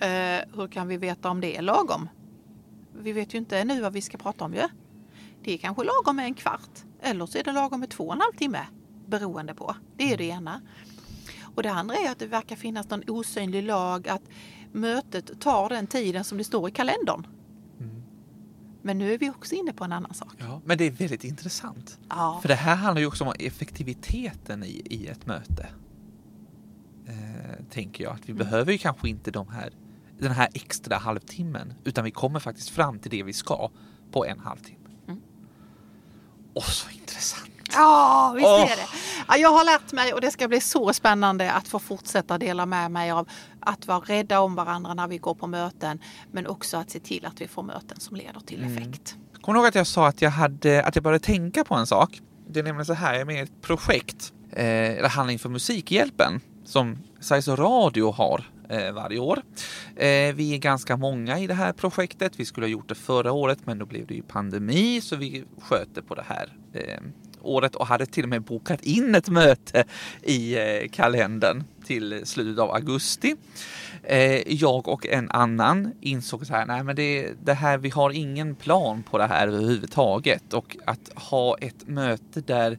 Eh, 0.00 0.56
hur 0.56 0.68
kan 0.68 0.88
vi 0.88 0.96
veta 0.96 1.30
om 1.30 1.40
det 1.40 1.56
är 1.56 1.62
lagom? 1.62 2.08
Vi 2.92 3.12
vet 3.12 3.34
ju 3.34 3.38
inte 3.38 3.64
nu 3.64 3.80
vad 3.80 3.92
vi 3.92 4.00
ska 4.00 4.18
prata 4.18 4.44
om 4.44 4.54
ju. 4.54 4.62
Det 5.42 5.54
är 5.54 5.58
kanske 5.58 5.84
lagom 5.84 6.16
med 6.16 6.24
en 6.24 6.34
kvart 6.34 6.84
eller 7.02 7.26
så 7.26 7.38
är 7.38 7.44
det 7.44 7.52
lagom 7.52 7.80
med 7.80 7.90
två 7.90 8.04
och 8.04 8.14
en 8.14 8.20
halv 8.20 8.32
timme 8.32 8.66
beroende 9.06 9.54
på. 9.54 9.76
Det 9.96 10.12
är 10.12 10.18
det 10.18 10.24
ena. 10.24 10.60
Och 11.54 11.62
det 11.62 11.72
andra 11.72 11.96
är 11.96 12.10
att 12.10 12.18
det 12.18 12.26
verkar 12.26 12.56
finnas 12.56 12.90
någon 12.90 13.02
osynlig 13.08 13.62
lag 13.62 14.08
att 14.08 14.22
mötet 14.72 15.40
tar 15.40 15.68
den 15.68 15.86
tiden 15.86 16.24
som 16.24 16.38
det 16.38 16.44
står 16.44 16.68
i 16.68 16.72
kalendern. 16.72 17.26
Men 18.82 18.98
nu 18.98 19.14
är 19.14 19.18
vi 19.18 19.30
också 19.30 19.54
inne 19.54 19.72
på 19.72 19.84
en 19.84 19.92
annan 19.92 20.14
sak. 20.14 20.34
Ja, 20.38 20.60
men 20.64 20.78
det 20.78 20.84
är 20.84 20.90
väldigt 20.90 21.24
intressant. 21.24 21.98
Ja. 22.08 22.38
För 22.42 22.48
det 22.48 22.54
här 22.54 22.76
handlar 22.76 23.00
ju 23.00 23.06
också 23.06 23.24
om 23.24 23.32
effektiviteten 23.38 24.64
i, 24.64 24.82
i 24.84 25.06
ett 25.06 25.26
möte. 25.26 25.68
Eh, 27.06 27.64
tänker 27.70 28.04
jag 28.04 28.12
att 28.12 28.28
vi 28.28 28.32
mm. 28.32 28.44
behöver 28.44 28.72
ju 28.72 28.78
kanske 28.78 29.08
inte 29.08 29.30
de 29.30 29.48
här, 29.48 29.72
den 30.18 30.32
här 30.32 30.48
extra 30.54 30.96
halvtimmen 30.96 31.74
utan 31.84 32.04
vi 32.04 32.10
kommer 32.10 32.40
faktiskt 32.40 32.70
fram 32.70 32.98
till 32.98 33.10
det 33.10 33.22
vi 33.22 33.32
ska 33.32 33.70
på 34.10 34.24
en 34.24 34.38
halvtimme. 34.38 34.88
Mm. 35.08 35.20
Och 36.54 36.64
så 36.64 36.90
intressant. 36.90 37.59
Ja, 37.72 38.32
visst 38.36 38.46
oh. 38.46 38.72
är 38.72 38.76
det. 38.76 38.86
Ja, 39.28 39.36
jag 39.36 39.52
har 39.52 39.64
lärt 39.64 39.92
mig 39.92 40.14
och 40.14 40.20
det 40.20 40.30
ska 40.30 40.48
bli 40.48 40.60
så 40.60 40.92
spännande 40.92 41.52
att 41.52 41.68
få 41.68 41.78
fortsätta 41.78 42.38
dela 42.38 42.66
med 42.66 42.90
mig 42.90 43.10
av 43.10 43.28
att 43.60 43.86
vara 43.86 43.98
rädda 43.98 44.40
om 44.40 44.54
varandra 44.54 44.94
när 44.94 45.08
vi 45.08 45.18
går 45.18 45.34
på 45.34 45.46
möten 45.46 45.98
men 46.32 46.46
också 46.46 46.76
att 46.76 46.90
se 46.90 47.00
till 47.00 47.26
att 47.26 47.40
vi 47.40 47.48
får 47.48 47.62
möten 47.62 48.00
som 48.00 48.16
leder 48.16 48.40
till 48.40 48.64
mm. 48.64 48.76
effekt. 48.76 49.16
Kommer 49.40 49.54
du 49.54 49.60
ihåg 49.60 49.68
att 49.68 49.74
jag 49.74 49.86
sa 49.86 50.08
att 50.08 50.22
jag, 50.22 50.30
hade, 50.30 50.84
att 50.84 50.96
jag 50.96 51.02
började 51.02 51.24
tänka 51.24 51.64
på 51.64 51.74
en 51.74 51.86
sak? 51.86 52.20
Det 52.48 52.60
är 52.60 52.64
nämligen 52.64 52.86
så 52.86 52.94
här, 52.94 53.12
jag 53.12 53.20
är 53.20 53.24
med 53.24 53.36
i 53.36 53.38
ett 53.38 53.62
projekt, 53.62 54.32
eh, 54.52 54.64
det 55.02 55.08
handlar 55.08 55.32
inför 55.32 55.48
Musikhjälpen 55.48 56.40
som 56.64 56.98
Sveriges 57.20 57.48
Radio 57.48 58.10
har 58.10 58.44
eh, 58.68 58.92
varje 58.92 59.18
år. 59.18 59.42
Eh, 59.96 60.34
vi 60.34 60.54
är 60.54 60.58
ganska 60.58 60.96
många 60.96 61.38
i 61.38 61.46
det 61.46 61.54
här 61.54 61.72
projektet. 61.72 62.32
Vi 62.40 62.44
skulle 62.44 62.66
ha 62.66 62.70
gjort 62.70 62.88
det 62.88 62.94
förra 62.94 63.32
året 63.32 63.58
men 63.64 63.78
då 63.78 63.86
blev 63.86 64.06
det 64.06 64.14
ju 64.14 64.22
pandemi 64.22 65.00
så 65.00 65.16
vi 65.16 65.44
sköt 65.60 65.94
det 65.94 66.02
på 66.02 66.14
det 66.14 66.24
här 66.28 66.56
eh, 66.72 67.00
året 67.42 67.74
och 67.74 67.86
hade 67.86 68.06
till 68.06 68.22
och 68.22 68.28
med 68.28 68.42
bokat 68.42 68.82
in 68.82 69.14
ett 69.14 69.28
möte 69.28 69.84
i 70.22 70.58
eh, 70.58 70.88
kalendern 70.92 71.64
till 71.84 72.26
slutet 72.26 72.62
av 72.62 72.70
augusti. 72.70 73.36
Eh, 74.02 74.52
jag 74.52 74.88
och 74.88 75.06
en 75.06 75.30
annan 75.30 75.92
insåg 76.00 76.46
så 76.46 76.52
här, 76.52 76.66
nej 76.66 76.84
men 76.84 76.96
det, 76.96 77.32
det 77.44 77.54
här, 77.54 77.78
vi 77.78 77.90
har 77.90 78.10
ingen 78.10 78.54
plan 78.54 79.02
på 79.02 79.18
det 79.18 79.26
här 79.26 79.48
överhuvudtaget 79.48 80.54
och 80.54 80.76
att 80.84 81.10
ha 81.14 81.58
ett 81.58 81.88
möte 81.88 82.40
där 82.40 82.78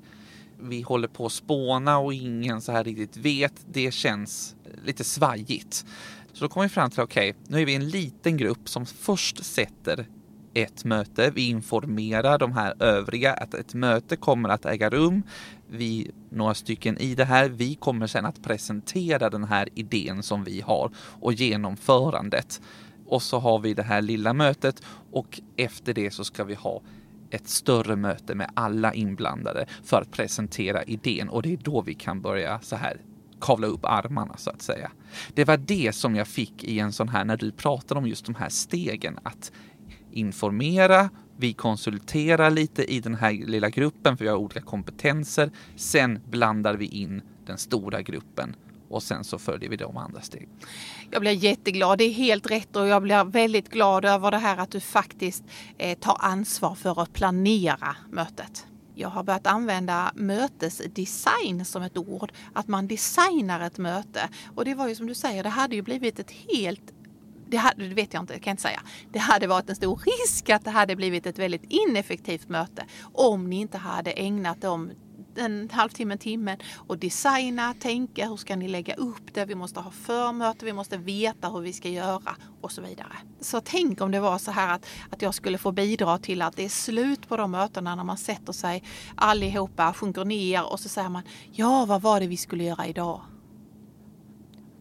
vi 0.59 0.81
håller 0.81 1.07
på 1.07 1.25
att 1.25 1.31
spåna 1.31 1.97
och 1.97 2.13
ingen 2.13 2.61
så 2.61 2.71
här 2.71 2.83
riktigt 2.83 3.17
vet, 3.17 3.53
det 3.65 3.93
känns 3.93 4.55
lite 4.85 5.03
svajigt. 5.03 5.85
Så 6.33 6.43
då 6.45 6.49
kom 6.49 6.63
vi 6.63 6.69
fram 6.69 6.89
till, 6.89 7.01
okej, 7.01 7.29
okay, 7.29 7.41
nu 7.47 7.61
är 7.61 7.65
vi 7.65 7.75
en 7.75 7.89
liten 7.89 8.37
grupp 8.37 8.69
som 8.69 8.85
först 8.85 9.45
sätter 9.45 10.07
ett 10.53 10.85
möte. 10.85 11.31
Vi 11.35 11.49
informerar 11.49 12.37
de 12.37 12.51
här 12.51 12.73
övriga 12.79 13.33
att 13.33 13.53
ett 13.53 13.73
möte 13.73 14.15
kommer 14.15 14.49
att 14.49 14.65
äga 14.65 14.89
rum. 14.89 15.23
Vi, 15.69 16.11
några 16.29 16.53
stycken 16.53 16.97
i 16.97 17.15
det 17.15 17.25
här, 17.25 17.49
vi 17.49 17.75
kommer 17.75 18.07
sedan 18.07 18.25
att 18.25 18.43
presentera 18.43 19.29
den 19.29 19.43
här 19.43 19.69
idén 19.75 20.23
som 20.23 20.43
vi 20.43 20.61
har 20.61 20.91
och 20.97 21.33
genomförandet. 21.33 22.61
Och 23.05 23.21
så 23.21 23.39
har 23.39 23.59
vi 23.59 23.73
det 23.73 23.83
här 23.83 24.01
lilla 24.01 24.33
mötet 24.33 24.83
och 25.11 25.41
efter 25.57 25.93
det 25.93 26.11
så 26.11 26.23
ska 26.23 26.43
vi 26.43 26.53
ha 26.53 26.81
ett 27.29 27.47
större 27.47 27.95
möte 27.95 28.35
med 28.35 28.51
alla 28.53 28.93
inblandade 28.93 29.65
för 29.83 30.01
att 30.01 30.11
presentera 30.11 30.83
idén 30.83 31.29
och 31.29 31.41
det 31.41 31.53
är 31.53 31.57
då 31.57 31.81
vi 31.81 31.93
kan 31.93 32.21
börja 32.21 32.59
så 32.59 32.75
här 32.75 33.01
kavla 33.41 33.67
upp 33.67 33.85
armarna 33.85 34.37
så 34.37 34.49
att 34.49 34.61
säga. 34.61 34.91
Det 35.33 35.45
var 35.45 35.57
det 35.57 35.95
som 35.95 36.15
jag 36.15 36.27
fick 36.27 36.63
i 36.63 36.79
en 36.79 36.91
sån 36.91 37.09
här 37.09 37.25
när 37.25 37.37
du 37.37 37.51
pratade 37.51 37.99
om 37.99 38.07
just 38.07 38.25
de 38.25 38.35
här 38.35 38.49
stegen 38.49 39.19
att 39.23 39.51
informera, 40.11 41.09
vi 41.37 41.53
konsulterar 41.53 42.49
lite 42.49 42.93
i 42.93 42.99
den 42.99 43.15
här 43.15 43.31
lilla 43.31 43.69
gruppen 43.69 44.17
för 44.17 44.25
vi 44.25 44.29
har 44.29 44.37
olika 44.37 44.61
kompetenser. 44.61 45.51
Sen 45.75 46.19
blandar 46.29 46.73
vi 46.73 46.85
in 46.85 47.21
den 47.45 47.57
stora 47.57 48.01
gruppen 48.01 48.55
och 48.89 49.03
sen 49.03 49.23
så 49.23 49.39
följer 49.39 49.69
vi 49.69 49.75
de 49.75 49.97
andra 49.97 50.21
steg. 50.21 50.49
Jag 51.11 51.21
blir 51.21 51.31
jätteglad. 51.31 51.97
Det 51.97 52.03
är 52.03 52.13
helt 52.13 52.51
rätt 52.51 52.75
och 52.75 52.87
jag 52.87 53.01
blir 53.01 53.23
väldigt 53.23 53.69
glad 53.69 54.05
över 54.05 54.31
det 54.31 54.37
här 54.37 54.57
att 54.57 54.71
du 54.71 54.79
faktiskt 54.79 55.43
eh, 55.77 55.97
tar 55.97 56.17
ansvar 56.19 56.75
för 56.75 57.01
att 57.01 57.13
planera 57.13 57.95
mötet. 58.09 58.67
Jag 58.95 59.09
har 59.09 59.23
börjat 59.23 59.47
använda 59.47 60.11
mötesdesign 60.15 61.65
som 61.65 61.83
ett 61.83 61.97
ord. 61.97 62.31
Att 62.53 62.67
man 62.67 62.87
designar 62.87 63.59
ett 63.59 63.77
möte. 63.77 64.29
Och 64.55 64.65
det 64.65 64.73
var 64.73 64.87
ju 64.87 64.95
som 64.95 65.07
du 65.07 65.13
säger, 65.13 65.43
det 65.43 65.49
hade 65.49 65.75
ju 65.75 65.81
blivit 65.81 66.19
ett 66.19 66.31
helt 66.31 66.93
det, 67.51 67.57
hade, 67.57 67.87
det 67.87 67.95
vet 67.95 68.13
jag 68.13 68.23
inte, 68.23 68.33
kan 68.33 68.51
jag 68.51 68.53
inte 68.53 68.63
säga. 68.63 68.81
Det 69.11 69.19
hade 69.19 69.47
varit 69.47 69.69
en 69.69 69.75
stor 69.75 70.01
risk 70.05 70.49
att 70.49 70.63
det 70.63 70.71
hade 70.71 70.95
blivit 70.95 71.25
ett 71.25 71.39
väldigt 71.39 71.63
ineffektivt 71.69 72.49
möte 72.49 72.85
om 73.13 73.49
ni 73.49 73.55
inte 73.55 73.77
hade 73.77 74.11
ägnat 74.11 74.61
dem 74.61 74.91
en 75.35 75.69
halvtimme, 75.71 76.17
timmen 76.17 76.57
och 76.75 76.97
designa, 76.97 77.73
tänka 77.73 78.27
hur 78.27 78.37
ska 78.37 78.55
ni 78.55 78.67
lägga 78.67 78.95
upp 78.95 79.33
det, 79.33 79.45
vi 79.45 79.55
måste 79.55 79.79
ha 79.79 79.91
förmöte, 79.91 80.65
vi 80.65 80.73
måste 80.73 80.97
veta 80.97 81.49
hur 81.49 81.59
vi 81.59 81.73
ska 81.73 81.89
göra 81.89 82.35
och 82.61 82.71
så 82.71 82.81
vidare. 82.81 83.13
Så 83.41 83.61
tänk 83.61 84.01
om 84.01 84.11
det 84.11 84.19
var 84.19 84.37
så 84.37 84.51
här 84.51 84.75
att, 84.75 84.85
att 85.09 85.21
jag 85.21 85.33
skulle 85.33 85.57
få 85.57 85.71
bidra 85.71 86.17
till 86.17 86.41
att 86.41 86.55
det 86.55 86.65
är 86.65 86.69
slut 86.69 87.27
på 87.27 87.37
de 87.37 87.51
mötena 87.51 87.95
när 87.95 88.03
man 88.03 88.17
sätter 88.17 88.53
sig 88.53 88.83
allihopa, 89.15 89.93
sjunker 89.93 90.25
ner 90.25 90.71
och 90.71 90.79
så 90.79 90.89
säger 90.89 91.09
man 91.09 91.23
ja, 91.51 91.85
vad 91.85 92.01
var 92.01 92.19
det 92.19 92.27
vi 92.27 92.37
skulle 92.37 92.63
göra 92.63 92.87
idag? 92.87 93.21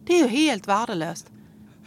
Det 0.05 0.13
är 0.13 0.23
ju 0.23 0.27
helt 0.27 0.67
värdelöst. 0.67 1.31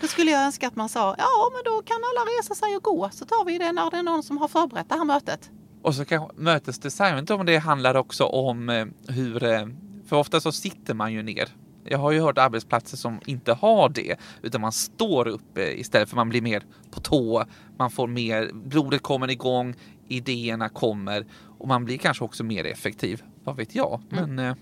Då 0.01 0.07
skulle 0.07 0.31
jag 0.31 0.43
önska 0.43 0.67
att 0.69 0.77
man 0.77 0.89
sa, 0.89 1.15
ja 1.19 1.51
men 1.53 1.73
då 1.73 1.83
kan 1.83 1.97
alla 1.97 2.31
resa 2.39 2.55
sig 2.55 2.77
och 2.77 2.83
gå 2.83 3.11
så 3.13 3.25
tar 3.25 3.45
vi 3.45 3.59
det 3.59 3.73
när 3.73 3.91
det 3.91 3.97
är 3.97 4.03
någon 4.03 4.23
som 4.23 4.39
har 4.39 4.49
förberett 4.49 4.89
det 4.89 4.95
här 4.95 5.05
mötet. 5.05 5.51
Och 5.83 5.95
så 5.95 6.05
kanske 6.05 6.37
mötesdesign, 6.37 7.19
inte 7.19 7.35
om 7.35 7.47
det 7.47 7.57
handlar 7.59 7.95
också 7.95 8.25
om 8.25 8.69
eh, 8.69 8.87
hur, 9.09 9.45
eh, 9.45 9.67
för 10.07 10.17
ofta 10.17 10.41
så 10.41 10.53
sitter 10.53 10.95
man 10.95 11.13
ju 11.13 11.23
ner. 11.23 11.49
Jag 11.85 11.99
har 11.99 12.13
ju 12.13 12.21
hört 12.21 12.39
arbetsplatser 12.39 12.97
som 12.97 13.21
inte 13.27 13.53
har 13.53 13.89
det, 13.89 14.17
utan 14.43 14.61
man 14.61 14.73
står 14.73 15.29
upp 15.29 15.59
eh, 15.59 15.81
istället 15.81 16.09
för 16.09 16.17
man 16.17 16.29
blir 16.29 16.43
mer 16.43 16.63
på 16.91 17.01
tå. 17.01 17.45
Man 17.79 17.91
får 17.91 18.07
mer, 18.07 18.51
blodet 18.53 19.03
kommer 19.03 19.31
igång, 19.31 19.75
idéerna 20.09 20.69
kommer 20.69 21.27
och 21.59 21.69
man 21.69 21.85
blir 21.85 21.99
kanske 21.99 22.25
också 22.25 22.45
mer 22.45 22.65
effektiv. 22.65 23.23
Vad 23.45 23.57
vet 23.57 23.75
jag? 23.75 24.03
Mm. 24.13 24.57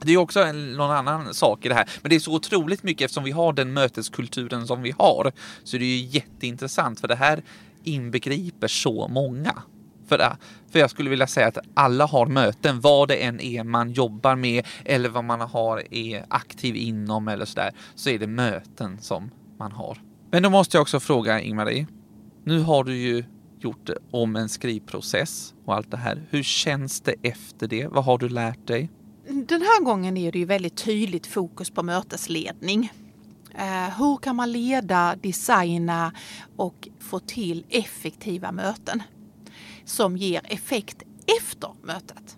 Det 0.00 0.12
är 0.12 0.16
också 0.16 0.42
en, 0.42 0.72
någon 0.72 0.90
annan 0.90 1.34
sak 1.34 1.66
i 1.66 1.68
det 1.68 1.74
här. 1.74 1.88
Men 2.02 2.10
det 2.10 2.16
är 2.16 2.20
så 2.20 2.34
otroligt 2.34 2.82
mycket 2.82 3.04
eftersom 3.04 3.24
vi 3.24 3.30
har 3.30 3.52
den 3.52 3.72
möteskulturen 3.72 4.66
som 4.66 4.82
vi 4.82 4.94
har. 4.98 5.32
Så 5.64 5.78
det 5.78 5.84
är 5.84 5.96
ju 5.96 6.04
jätteintressant 6.04 7.00
för 7.00 7.08
det 7.08 7.16
här 7.16 7.42
inbegriper 7.84 8.68
så 8.68 9.08
många. 9.08 9.54
För, 10.08 10.18
det, 10.18 10.36
för 10.70 10.78
jag 10.78 10.90
skulle 10.90 11.10
vilja 11.10 11.26
säga 11.26 11.46
att 11.46 11.58
alla 11.74 12.06
har 12.06 12.26
möten, 12.26 12.80
vad 12.80 13.08
det 13.08 13.14
än 13.14 13.40
är 13.40 13.64
man 13.64 13.92
jobbar 13.92 14.36
med 14.36 14.66
eller 14.84 15.08
vad 15.08 15.24
man 15.24 15.40
har 15.40 15.82
är 15.90 16.24
aktiv 16.28 16.76
inom 16.76 17.28
eller 17.28 17.44
sådär, 17.44 17.72
så 17.94 18.10
är 18.10 18.18
det 18.18 18.26
möten 18.26 18.98
som 19.00 19.30
man 19.58 19.72
har. 19.72 19.98
Men 20.30 20.42
då 20.42 20.50
måste 20.50 20.76
jag 20.76 20.82
också 20.82 21.00
fråga 21.00 21.40
Ingmarie. 21.40 21.86
Nu 22.44 22.60
har 22.60 22.84
du 22.84 22.96
ju 22.96 23.24
gjort 23.60 23.90
om 24.10 24.36
en 24.36 24.48
skrivprocess 24.48 25.54
och 25.64 25.74
allt 25.74 25.90
det 25.90 25.96
här. 25.96 26.26
Hur 26.30 26.42
känns 26.42 27.00
det 27.00 27.14
efter 27.22 27.68
det? 27.68 27.86
Vad 27.86 28.04
har 28.04 28.18
du 28.18 28.28
lärt 28.28 28.66
dig? 28.66 28.90
Den 29.28 29.62
här 29.62 29.84
gången 29.84 30.16
är 30.16 30.32
det 30.32 30.38
ju 30.38 30.44
väldigt 30.44 30.76
tydligt 30.76 31.26
fokus 31.26 31.70
på 31.70 31.82
mötesledning. 31.82 32.92
Eh, 33.54 33.98
hur 33.98 34.16
kan 34.16 34.36
man 34.36 34.52
leda, 34.52 35.16
designa 35.22 36.12
och 36.56 36.88
få 36.98 37.18
till 37.18 37.64
effektiva 37.68 38.52
möten 38.52 39.02
som 39.84 40.16
ger 40.16 40.40
effekt 40.44 41.02
efter 41.40 41.70
mötet? 41.82 42.36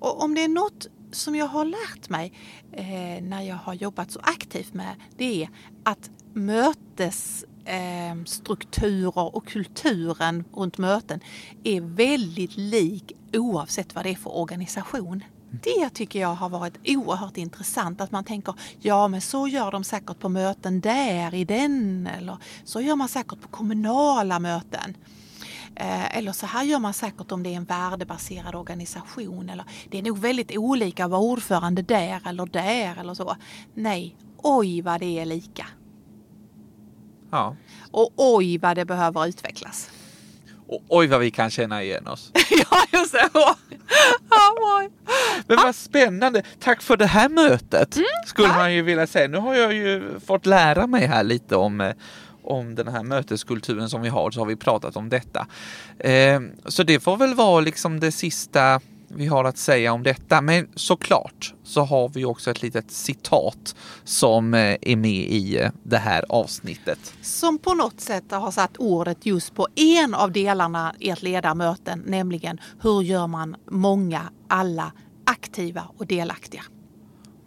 Och 0.00 0.22
om 0.22 0.34
det 0.34 0.44
är 0.44 0.48
något 0.48 0.86
som 1.12 1.34
jag 1.34 1.46
har 1.46 1.64
lärt 1.64 2.08
mig 2.08 2.32
eh, 2.72 3.22
när 3.22 3.42
jag 3.42 3.56
har 3.56 3.74
jobbat 3.74 4.10
så 4.10 4.20
aktivt 4.22 4.74
med 4.74 4.94
det 5.16 5.42
är 5.42 5.48
att 5.82 6.10
mötesstrukturer 6.32 9.20
eh, 9.20 9.34
och 9.34 9.46
kulturen 9.46 10.44
runt 10.52 10.78
möten 10.78 11.20
är 11.64 11.80
väldigt 11.80 12.56
lik 12.56 13.12
oavsett 13.32 13.94
vad 13.94 14.04
det 14.04 14.10
är 14.10 14.14
för 14.14 14.36
organisation. 14.36 15.24
Det 15.62 15.90
tycker 15.90 16.20
jag 16.20 16.34
har 16.34 16.48
varit 16.48 16.74
oerhört 16.84 17.36
intressant 17.36 18.00
att 18.00 18.10
man 18.10 18.24
tänker 18.24 18.54
ja 18.80 19.08
men 19.08 19.20
så 19.20 19.48
gör 19.48 19.70
de 19.70 19.84
säkert 19.84 20.18
på 20.18 20.28
möten 20.28 20.80
där 20.80 21.34
i 21.34 21.44
den 21.44 22.06
eller 22.06 22.36
så 22.64 22.80
gör 22.80 22.96
man 22.96 23.08
säkert 23.08 23.40
på 23.40 23.48
kommunala 23.48 24.38
möten. 24.38 24.96
Eh, 25.76 26.16
eller 26.16 26.32
så 26.32 26.46
här 26.46 26.64
gör 26.64 26.78
man 26.78 26.94
säkert 26.94 27.32
om 27.32 27.42
det 27.42 27.50
är 27.50 27.56
en 27.56 27.64
värdebaserad 27.64 28.54
organisation. 28.54 29.48
Eller 29.50 29.64
det 29.88 29.98
är 29.98 30.02
nog 30.02 30.18
väldigt 30.18 30.56
olika 30.56 31.04
att 31.04 31.10
vara 31.10 31.20
ordförande 31.20 31.82
där 31.82 32.20
eller 32.26 32.46
där 32.46 33.00
eller 33.00 33.14
så. 33.14 33.36
Nej, 33.74 34.16
oj 34.36 34.82
vad 34.82 35.00
det 35.00 35.18
är 35.18 35.24
lika. 35.24 35.66
Ja. 37.30 37.56
Och 37.90 38.12
oj 38.16 38.58
vad 38.58 38.76
det 38.76 38.84
behöver 38.84 39.26
utvecklas. 39.26 39.90
Och 40.68 40.82
oj 40.88 41.06
vad 41.06 41.20
vi 41.20 41.30
kan 41.30 41.50
känna 41.50 41.82
igen 41.82 42.06
oss. 42.06 42.32
ja, 42.50 42.84
just 42.92 43.12
det. 43.12 43.30
Men 45.46 45.56
vad 45.56 45.74
spännande. 45.74 46.42
Tack 46.60 46.82
för 46.82 46.96
det 46.96 47.06
här 47.06 47.28
mötet. 47.28 47.96
Mm, 47.96 48.06
Skulle 48.26 48.48
man 48.48 48.74
ju 48.74 48.82
vilja 48.82 49.06
säga. 49.06 49.28
Nu 49.28 49.38
har 49.38 49.54
jag 49.54 49.72
ju 49.74 50.20
fått 50.26 50.46
lära 50.46 50.86
mig 50.86 51.06
här 51.06 51.22
lite 51.22 51.56
om 51.56 51.80
eh, 51.80 51.92
om 52.46 52.74
den 52.74 52.88
här 52.88 53.02
möteskulturen 53.02 53.88
som 53.88 54.02
vi 54.02 54.08
har 54.08 54.30
så 54.30 54.40
har 54.40 54.46
vi 54.46 54.56
pratat 54.56 54.96
om 54.96 55.08
detta. 55.08 55.46
Eh, 55.98 56.40
så 56.66 56.82
det 56.82 57.00
får 57.00 57.16
väl 57.16 57.34
vara 57.34 57.60
liksom 57.60 58.00
det 58.00 58.12
sista 58.12 58.80
vi 59.08 59.26
har 59.26 59.44
att 59.44 59.58
säga 59.58 59.92
om 59.92 60.02
detta. 60.02 60.40
Men 60.40 60.68
såklart 60.74 61.54
så 61.62 61.82
har 61.82 62.08
vi 62.08 62.24
också 62.24 62.50
ett 62.50 62.62
litet 62.62 62.90
citat 62.90 63.76
som 64.04 64.54
eh, 64.54 64.76
är 64.80 64.96
med 64.96 65.10
i 65.10 65.58
eh, 65.58 65.70
det 65.82 65.98
här 65.98 66.24
avsnittet. 66.28 67.14
Som 67.22 67.58
på 67.58 67.74
något 67.74 68.00
sätt 68.00 68.24
har 68.30 68.50
satt 68.50 68.76
ordet 68.76 69.26
just 69.26 69.54
på 69.54 69.68
en 69.74 70.14
av 70.14 70.32
delarna 70.32 70.94
i 70.98 71.10
ett 71.10 71.22
ledarmöte, 71.22 71.96
nämligen 71.96 72.60
hur 72.80 73.02
gör 73.02 73.26
man 73.26 73.56
många, 73.70 74.22
alla 74.48 74.92
aktiva 75.26 75.82
och 75.96 76.06
delaktiga. 76.06 76.62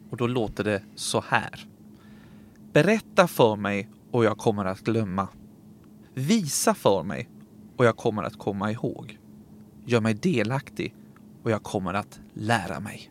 Och 0.10 0.18
då 0.18 0.28
låter 0.28 0.64
det 0.64 0.82
så 0.96 1.24
här. 1.28 1.68
Berätta 2.74 3.28
för 3.28 3.56
mig 3.56 3.90
och 4.12 4.26
jag 4.26 4.38
kommer 4.38 4.66
att 4.66 4.80
glömma. 4.80 5.28
Visa 6.14 6.74
för 6.74 7.04
mig 7.04 7.30
och 7.78 7.86
jag 7.86 7.98
kommer 7.98 8.24
att 8.24 8.38
komma 8.38 8.72
ihåg. 8.72 9.18
Gör 9.86 10.02
mig 10.02 10.14
delaktig 10.14 10.96
och 11.48 11.52
jag 11.52 11.64
kommer 11.64 11.94
att 11.94 12.20
lära 12.34 12.80
mig. 12.80 13.10